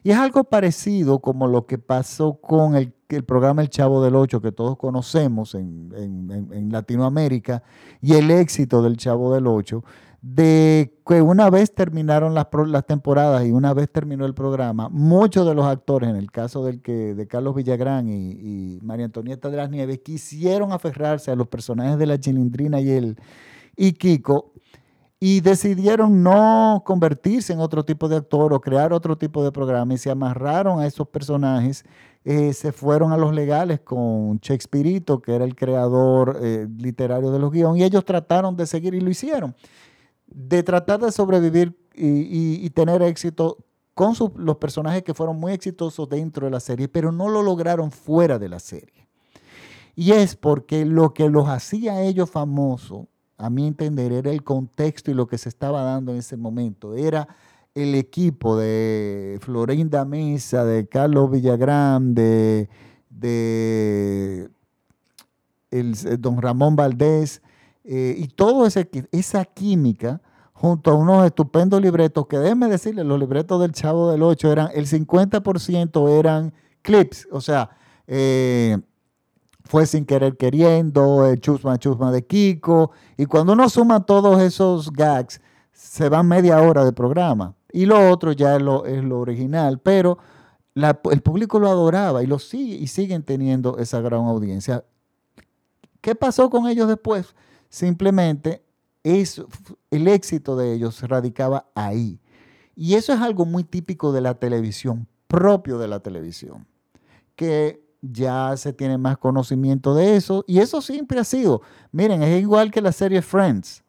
Y 0.03 0.11
es 0.11 0.17
algo 0.17 0.45
parecido 0.45 1.19
como 1.19 1.47
lo 1.47 1.65
que 1.65 1.77
pasó 1.77 2.35
con 2.35 2.75
el, 2.75 2.93
programa 3.25 3.61
El 3.61 3.69
Chavo 3.69 4.01
del 4.03 4.15
Ocho, 4.15 4.39
que 4.39 4.51
todos 4.51 4.77
conocemos 4.77 5.55
en, 5.55 5.91
en 5.93 6.71
Latinoamérica, 6.71 7.63
y 8.01 8.13
el 8.13 8.31
éxito 8.31 8.81
del 8.81 8.95
Chavo 8.95 9.33
del 9.33 9.47
Ocho, 9.47 9.83
de 10.27 10.91
que 11.05 11.21
una 11.21 11.51
vez 11.51 11.75
terminaron 11.75 12.33
las, 12.33 12.47
las, 12.65 12.83
temporadas 12.87 13.45
y 13.45 13.51
una 13.51 13.75
vez 13.75 13.91
terminó 13.91 14.25
el 14.25 14.33
programa, 14.33 14.89
muchos 14.89 15.45
de 15.45 15.53
los 15.53 15.67
actores, 15.67 16.09
en 16.09 16.15
el 16.15 16.31
caso 16.31 16.65
del 16.65 16.81
que, 16.81 17.13
de 17.13 17.27
Carlos 17.27 17.53
Villagrán 17.53 18.09
y, 18.09 18.79
María 18.81 19.05
Antonieta 19.05 19.51
de 19.51 19.57
las 19.57 19.69
Nieves, 19.69 19.99
quisieron 19.99 20.71
aferrarse 20.71 21.29
a 21.29 21.35
los 21.35 21.47
personajes 21.47 21.99
de 21.99 22.07
la 22.07 22.19
Chilindrina 22.19 22.81
y, 22.81 22.89
el, 22.89 23.17
y 23.77 23.93
Kiko 23.93 24.53
y 25.19 25.41
decidieron 25.41 26.23
no 26.23 26.81
convertirse 26.83 27.53
en 27.53 27.59
otro 27.59 27.85
tipo 27.85 28.09
de 28.09 28.15
actor 28.15 28.51
o 28.51 28.59
crear 28.59 28.93
otro 28.93 29.15
tipo 29.15 29.43
de 29.43 29.51
programa 29.51 29.93
y 29.93 29.99
se 29.99 30.09
amarraron 30.09 30.79
a 30.79 30.87
esos 30.87 31.07
personajes. 31.07 31.85
Eh, 32.23 32.53
se 32.53 32.71
fueron 32.71 33.11
a 33.11 33.17
los 33.17 33.31
legales 33.31 33.79
con 33.81 34.39
Shakespeare, 34.39 35.03
que 35.23 35.35
era 35.35 35.45
el 35.45 35.55
creador 35.55 36.39
eh, 36.41 36.67
literario 36.79 37.29
de 37.29 37.37
los 37.37 37.51
guiones, 37.51 37.79
y 37.79 37.85
ellos 37.85 38.03
trataron 38.03 38.57
de 38.57 38.65
seguir 38.65 38.95
y 38.95 39.01
lo 39.01 39.11
hicieron 39.11 39.53
de 40.35 40.63
tratar 40.63 40.99
de 40.99 41.11
sobrevivir 41.13 41.77
y, 41.95 42.69
tener 42.71 43.01
éxito 43.01 43.57
con 43.93 44.13
los 44.35 44.57
personajes 44.57 45.01
que 45.01 45.13
fueron 45.13 45.39
muy 45.39 45.53
exitosos 45.53 46.09
dentro 46.09 46.45
de 46.45 46.51
la 46.51 46.59
serie, 46.59 46.89
pero 46.89 47.13
no 47.13 47.29
lo 47.29 47.41
lograron 47.41 47.89
fuera 47.89 48.37
de 48.37 48.49
la 48.49 48.59
serie. 48.59 49.07
Y 49.95 50.11
es 50.11 50.35
porque 50.35 50.83
lo 50.83 51.13
que 51.13 51.29
los 51.29 51.47
hacía 51.47 52.01
ellos 52.01 52.29
famosos, 52.29 53.07
a 53.37 53.49
mi 53.49 53.65
entender, 53.65 54.11
era 54.11 54.29
el 54.29 54.43
contexto 54.43 55.09
y 55.09 55.13
lo 55.13 55.25
que 55.25 55.37
se 55.37 55.47
estaba 55.47 55.83
dando 55.83 56.11
en 56.11 56.17
ese 56.17 56.35
momento. 56.35 56.95
Era 56.95 57.29
el 57.73 57.95
equipo 57.95 58.57
de 58.57 59.39
Florinda 59.41 60.03
Mesa, 60.03 60.65
de 60.65 60.85
Carlos 60.87 61.31
Villagrán, 61.31 62.13
de, 62.13 62.67
de 63.09 64.49
don 66.19 66.41
Ramón 66.41 66.75
Valdés, 66.75 67.41
eh, 67.85 68.15
y 68.17 68.27
toda 68.27 68.67
esa 69.11 69.45
química 69.45 70.21
junto 70.65 70.89
a 70.89 70.95
unos 70.95 71.25
estupendos 71.27 71.79
libretos, 71.79 72.25
que 72.25 72.39
déjenme 72.39 72.67
decirle, 72.67 73.03
los 73.03 73.19
libretos 73.19 73.61
del 73.61 73.71
Chavo 73.71 74.11
del 74.11 74.23
8 74.23 74.51
eran, 74.51 74.69
el 74.73 74.87
50% 74.87 76.09
eran 76.09 76.53
clips, 76.81 77.27
o 77.31 77.39
sea, 77.39 77.69
eh, 78.07 78.79
fue 79.63 79.85
sin 79.85 80.05
querer 80.05 80.37
queriendo, 80.37 81.27
el 81.27 81.39
chusma 81.39 81.77
chusma 81.77 82.11
de 82.11 82.25
Kiko, 82.25 82.91
y 83.15 83.27
cuando 83.27 83.53
uno 83.53 83.69
suma 83.69 84.05
todos 84.07 84.41
esos 84.41 84.91
gags, 84.91 85.39
se 85.71 86.09
van 86.09 86.27
media 86.27 86.59
hora 86.59 86.83
de 86.83 86.93
programa. 86.93 87.53
Y 87.71 87.85
lo 87.85 88.09
otro 88.09 88.31
ya 88.31 88.55
es 88.55 88.61
lo, 88.63 88.85
es 88.85 89.03
lo 89.03 89.19
original, 89.19 89.79
pero 89.79 90.17
el 90.73 91.21
público 91.21 91.59
lo 91.59 91.67
adoraba 91.67 92.23
y 92.23 92.27
lo 92.27 92.39
sigue 92.39 92.75
y 92.75 92.87
siguen 92.87 93.21
teniendo 93.21 93.77
esa 93.77 94.01
gran 94.01 94.25
audiencia. 94.25 94.83
¿Qué 96.01 96.15
pasó 96.15 96.49
con 96.49 96.67
ellos 96.67 96.87
después? 96.87 97.35
Simplemente 97.69 98.64
el 99.05 100.07
éxito 100.07 100.55
de 100.55 100.73
ellos 100.73 101.01
radicaba 101.03 101.69
ahí. 101.75 102.19
Y 102.75 102.95
eso 102.95 103.13
es 103.13 103.21
algo 103.21 103.45
muy 103.45 103.63
típico 103.63 104.11
de 104.11 104.21
la 104.21 104.33
televisión, 104.33 105.07
propio 105.27 105.77
de 105.77 105.87
la 105.87 105.99
televisión, 105.99 106.67
que 107.35 107.85
ya 108.01 108.57
se 108.57 108.73
tiene 108.73 108.97
más 108.97 109.17
conocimiento 109.17 109.93
de 109.93 110.15
eso. 110.15 110.43
Y 110.47 110.59
eso 110.59 110.81
siempre 110.81 111.19
ha 111.19 111.23
sido. 111.23 111.61
Miren, 111.91 112.23
es 112.23 112.41
igual 112.41 112.71
que 112.71 112.81
la 112.81 112.91
serie 112.91 113.21
Friends. 113.21 113.83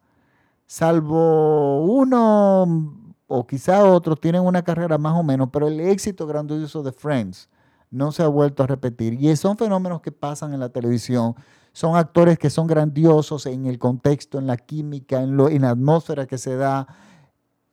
Salvo 0.67 1.83
uno 1.85 2.93
o 3.27 3.47
quizá 3.47 3.85
otros 3.85 4.19
tienen 4.19 4.41
una 4.41 4.61
carrera 4.61 4.97
más 4.97 5.17
o 5.17 5.23
menos, 5.23 5.49
pero 5.51 5.67
el 5.67 5.79
éxito 5.79 6.27
grandioso 6.27 6.83
de 6.83 6.91
Friends 6.91 7.49
no 7.89 8.11
se 8.11 8.23
ha 8.23 8.27
vuelto 8.27 8.63
a 8.63 8.67
repetir. 8.67 9.13
Y 9.13 9.35
son 9.35 9.57
fenómenos 9.57 10.01
que 10.01 10.11
pasan 10.11 10.53
en 10.53 10.59
la 10.59 10.69
televisión 10.69 11.35
son 11.77 11.95
actores 11.95 12.39
que 12.39 12.49
son 12.49 12.65
grandiosos 12.65 13.45
en 13.45 13.67
el 13.67 13.77
contexto, 13.77 14.39
en 14.39 14.47
la 14.47 14.57
química, 14.57 15.21
en, 15.21 15.37
la 15.37 15.69
atmósfera 15.69 16.25
que 16.25 16.39
se 16.39 16.55
da 16.55 16.87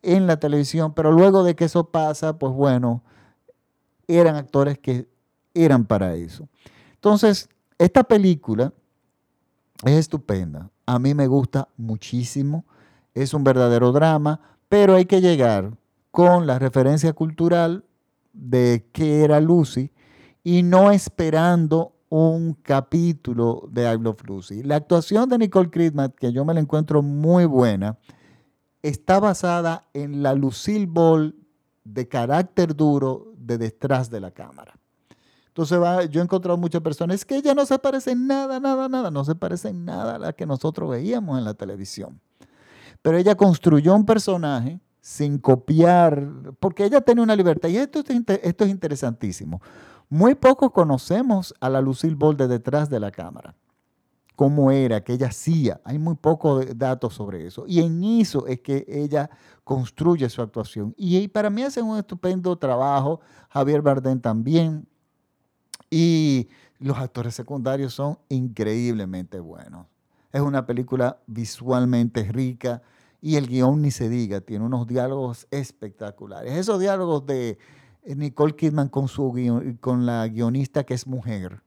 en 0.02 0.26
la 0.26 0.38
televisión, 0.38 0.92
pero 0.92 1.10
luego 1.10 1.42
de 1.42 1.56
que 1.56 1.64
eso 1.64 1.88
pasa, 1.90 2.38
pues 2.38 2.52
bueno, 2.52 3.02
eran 4.06 4.36
actores 4.36 4.78
que 4.78 5.08
eran 5.54 5.86
para 5.86 6.16
eso. 6.16 6.50
Entonces, 6.92 7.48
esta 7.78 8.04
película 8.04 8.74
es 9.86 9.92
estupenda. 9.92 10.70
A 10.84 10.98
mí 10.98 11.14
me 11.14 11.26
gusta 11.26 11.68
muchísimo. 11.78 12.66
Es 13.14 13.32
un 13.32 13.42
verdadero 13.42 13.90
drama, 13.90 14.38
pero 14.68 14.96
hay 14.96 15.06
que 15.06 15.22
llegar 15.22 15.78
con 16.10 16.46
la 16.46 16.58
referencia 16.58 17.14
cultural 17.14 17.86
de 18.34 18.86
qué 18.92 19.24
era 19.24 19.40
Lucy 19.40 19.92
y 20.42 20.62
no 20.62 20.90
esperando 20.90 21.93
un 22.16 22.54
capítulo 22.62 23.68
de 23.72 23.92
I 23.92 23.98
Love 23.98 24.22
Lucy. 24.28 24.62
La 24.62 24.76
actuación 24.76 25.28
de 25.28 25.36
Nicole 25.36 25.68
Kidman, 25.68 26.12
que 26.12 26.32
yo 26.32 26.44
me 26.44 26.54
la 26.54 26.60
encuentro 26.60 27.02
muy 27.02 27.44
buena, 27.44 27.98
está 28.82 29.18
basada 29.18 29.88
en 29.94 30.22
la 30.22 30.32
Lucille 30.34 30.86
Ball 30.86 31.34
de 31.82 32.06
carácter 32.06 32.76
duro 32.76 33.32
de 33.36 33.58
detrás 33.58 34.10
de 34.10 34.20
la 34.20 34.30
cámara. 34.30 34.78
Entonces 35.48 35.76
yo 36.08 36.20
he 36.20 36.22
encontrado 36.22 36.56
muchas 36.56 36.82
personas, 36.82 37.16
es 37.16 37.24
que 37.24 37.34
ella 37.34 37.52
no 37.52 37.66
se 37.66 37.80
parece 37.80 38.12
en 38.12 38.28
nada, 38.28 38.60
nada, 38.60 38.88
nada, 38.88 39.10
no 39.10 39.24
se 39.24 39.34
parece 39.34 39.70
en 39.70 39.84
nada 39.84 40.14
a 40.14 40.18
la 40.20 40.32
que 40.32 40.46
nosotros 40.46 40.90
veíamos 40.90 41.36
en 41.36 41.44
la 41.44 41.54
televisión. 41.54 42.20
Pero 43.02 43.18
ella 43.18 43.34
construyó 43.34 43.92
un 43.92 44.06
personaje 44.06 44.78
sin 45.00 45.38
copiar, 45.38 46.30
porque 46.60 46.84
ella 46.84 47.00
tenía 47.00 47.24
una 47.24 47.34
libertad. 47.34 47.68
Y 47.70 47.76
esto 47.76 48.04
es 48.06 48.68
interesantísimo. 48.70 49.60
Muy 50.08 50.34
pocos 50.34 50.70
conocemos 50.70 51.54
a 51.60 51.68
la 51.68 51.80
Lucille 51.80 52.14
Ball 52.14 52.36
de 52.36 52.48
detrás 52.48 52.88
de 52.90 53.00
la 53.00 53.10
cámara. 53.10 53.54
Cómo 54.36 54.70
era, 54.70 55.02
qué 55.02 55.14
ella 55.14 55.28
hacía. 55.28 55.80
Hay 55.84 55.98
muy 55.98 56.16
pocos 56.16 56.66
datos 56.76 57.14
sobre 57.14 57.46
eso. 57.46 57.64
Y 57.66 57.80
en 57.80 58.02
eso 58.02 58.46
es 58.46 58.60
que 58.60 58.84
ella 58.88 59.30
construye 59.62 60.28
su 60.28 60.42
actuación. 60.42 60.94
Y 60.96 61.28
para 61.28 61.50
mí 61.50 61.62
hace 61.62 61.80
un 61.80 61.96
estupendo 61.96 62.56
trabajo. 62.56 63.20
Javier 63.48 63.80
Bardem 63.80 64.20
también. 64.20 64.88
Y 65.88 66.48
los 66.78 66.98
actores 66.98 67.34
secundarios 67.34 67.94
son 67.94 68.18
increíblemente 68.28 69.38
buenos. 69.38 69.86
Es 70.32 70.40
una 70.40 70.66
película 70.66 71.18
visualmente 71.26 72.24
rica 72.24 72.82
y 73.24 73.36
el 73.36 73.46
guion 73.46 73.80
ni 73.80 73.90
se 73.90 74.08
diga, 74.10 74.42
tiene 74.42 74.66
unos 74.66 74.86
diálogos 74.86 75.46
espectaculares. 75.50 76.52
Esos 76.58 76.78
diálogos 76.78 77.24
de, 77.24 77.56
Nicole 78.04 78.54
Kidman 78.54 78.88
con, 78.88 79.08
su, 79.08 79.76
con 79.80 80.06
la 80.06 80.28
guionista 80.28 80.84
que 80.84 80.94
es 80.94 81.06
mujer 81.06 81.62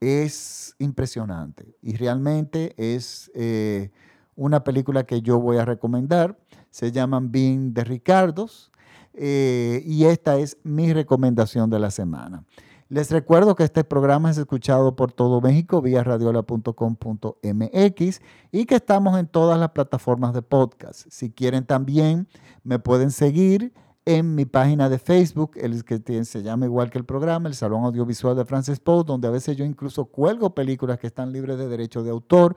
es 0.00 0.74
impresionante 0.78 1.76
y 1.80 1.96
realmente 1.96 2.74
es 2.76 3.30
eh, 3.34 3.90
una 4.36 4.64
película 4.64 5.04
que 5.04 5.22
yo 5.22 5.40
voy 5.40 5.56
a 5.58 5.64
recomendar. 5.64 6.36
Se 6.70 6.92
llaman 6.92 7.30
Being 7.30 7.72
de 7.72 7.84
Ricardos 7.84 8.72
eh, 9.14 9.82
y 9.86 10.04
esta 10.04 10.36
es 10.36 10.58
mi 10.62 10.92
recomendación 10.92 11.70
de 11.70 11.78
la 11.78 11.90
semana. 11.90 12.44
Les 12.90 13.10
recuerdo 13.10 13.54
que 13.54 13.64
este 13.64 13.82
programa 13.82 14.30
es 14.30 14.36
escuchado 14.36 14.94
por 14.94 15.10
todo 15.10 15.40
México 15.40 15.80
vía 15.80 16.04
radiola.com.mx 16.04 18.20
y 18.52 18.66
que 18.66 18.74
estamos 18.74 19.18
en 19.18 19.26
todas 19.26 19.58
las 19.58 19.70
plataformas 19.70 20.34
de 20.34 20.42
podcast. 20.42 21.06
Si 21.10 21.30
quieren 21.30 21.64
también 21.64 22.28
me 22.62 22.78
pueden 22.78 23.10
seguir 23.10 23.72
en 24.06 24.34
mi 24.34 24.44
página 24.44 24.88
de 24.88 24.98
Facebook, 24.98 25.52
el 25.56 25.84
que 25.84 26.24
se 26.24 26.42
llama 26.42 26.66
igual 26.66 26.90
que 26.90 26.98
el 26.98 27.04
programa, 27.04 27.48
el 27.48 27.54
Salón 27.54 27.84
Audiovisual 27.84 28.36
de 28.36 28.44
Francis 28.44 28.80
Poe, 28.80 29.04
donde 29.04 29.28
a 29.28 29.30
veces 29.30 29.56
yo 29.56 29.64
incluso 29.64 30.06
cuelgo 30.06 30.54
películas 30.54 30.98
que 30.98 31.06
están 31.06 31.32
libres 31.32 31.56
de 31.56 31.68
derecho 31.68 32.02
de 32.02 32.10
autor 32.10 32.54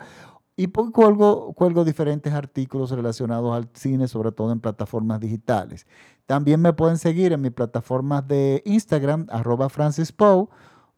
y 0.60 0.68
cuelgo, 0.68 1.86
diferentes 1.86 2.34
artículos 2.34 2.90
relacionados 2.90 3.56
al 3.56 3.70
cine, 3.74 4.08
sobre 4.08 4.32
todo 4.32 4.52
en 4.52 4.60
plataformas 4.60 5.20
digitales. 5.20 5.86
También 6.26 6.60
me 6.62 6.74
pueden 6.74 6.98
seguir 6.98 7.32
en 7.32 7.42
mi 7.42 7.52
plataforma 7.52 8.24
de 8.24 8.64
Instagram, 8.66 9.28
arroba 9.30 9.70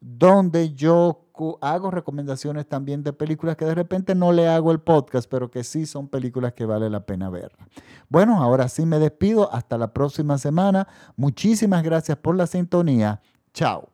donde 0.00 0.74
yo 0.74 1.26
hago 1.60 1.90
recomendaciones 1.90 2.66
también 2.68 3.02
de 3.02 3.12
películas 3.12 3.56
que 3.56 3.64
de 3.64 3.74
repente 3.74 4.14
no 4.14 4.32
le 4.32 4.48
hago 4.48 4.72
el 4.72 4.80
podcast, 4.80 5.28
pero 5.30 5.50
que 5.50 5.64
sí 5.64 5.86
son 5.86 6.08
películas 6.08 6.52
que 6.52 6.66
vale 6.66 6.90
la 6.90 7.06
pena 7.06 7.30
ver. 7.30 7.52
Bueno, 8.08 8.42
ahora 8.42 8.68
sí 8.68 8.84
me 8.84 8.98
despido. 8.98 9.52
Hasta 9.52 9.78
la 9.78 9.92
próxima 9.92 10.38
semana. 10.38 10.86
Muchísimas 11.16 11.82
gracias 11.82 12.18
por 12.18 12.36
la 12.36 12.46
sintonía. 12.46 13.20
Chao. 13.54 13.88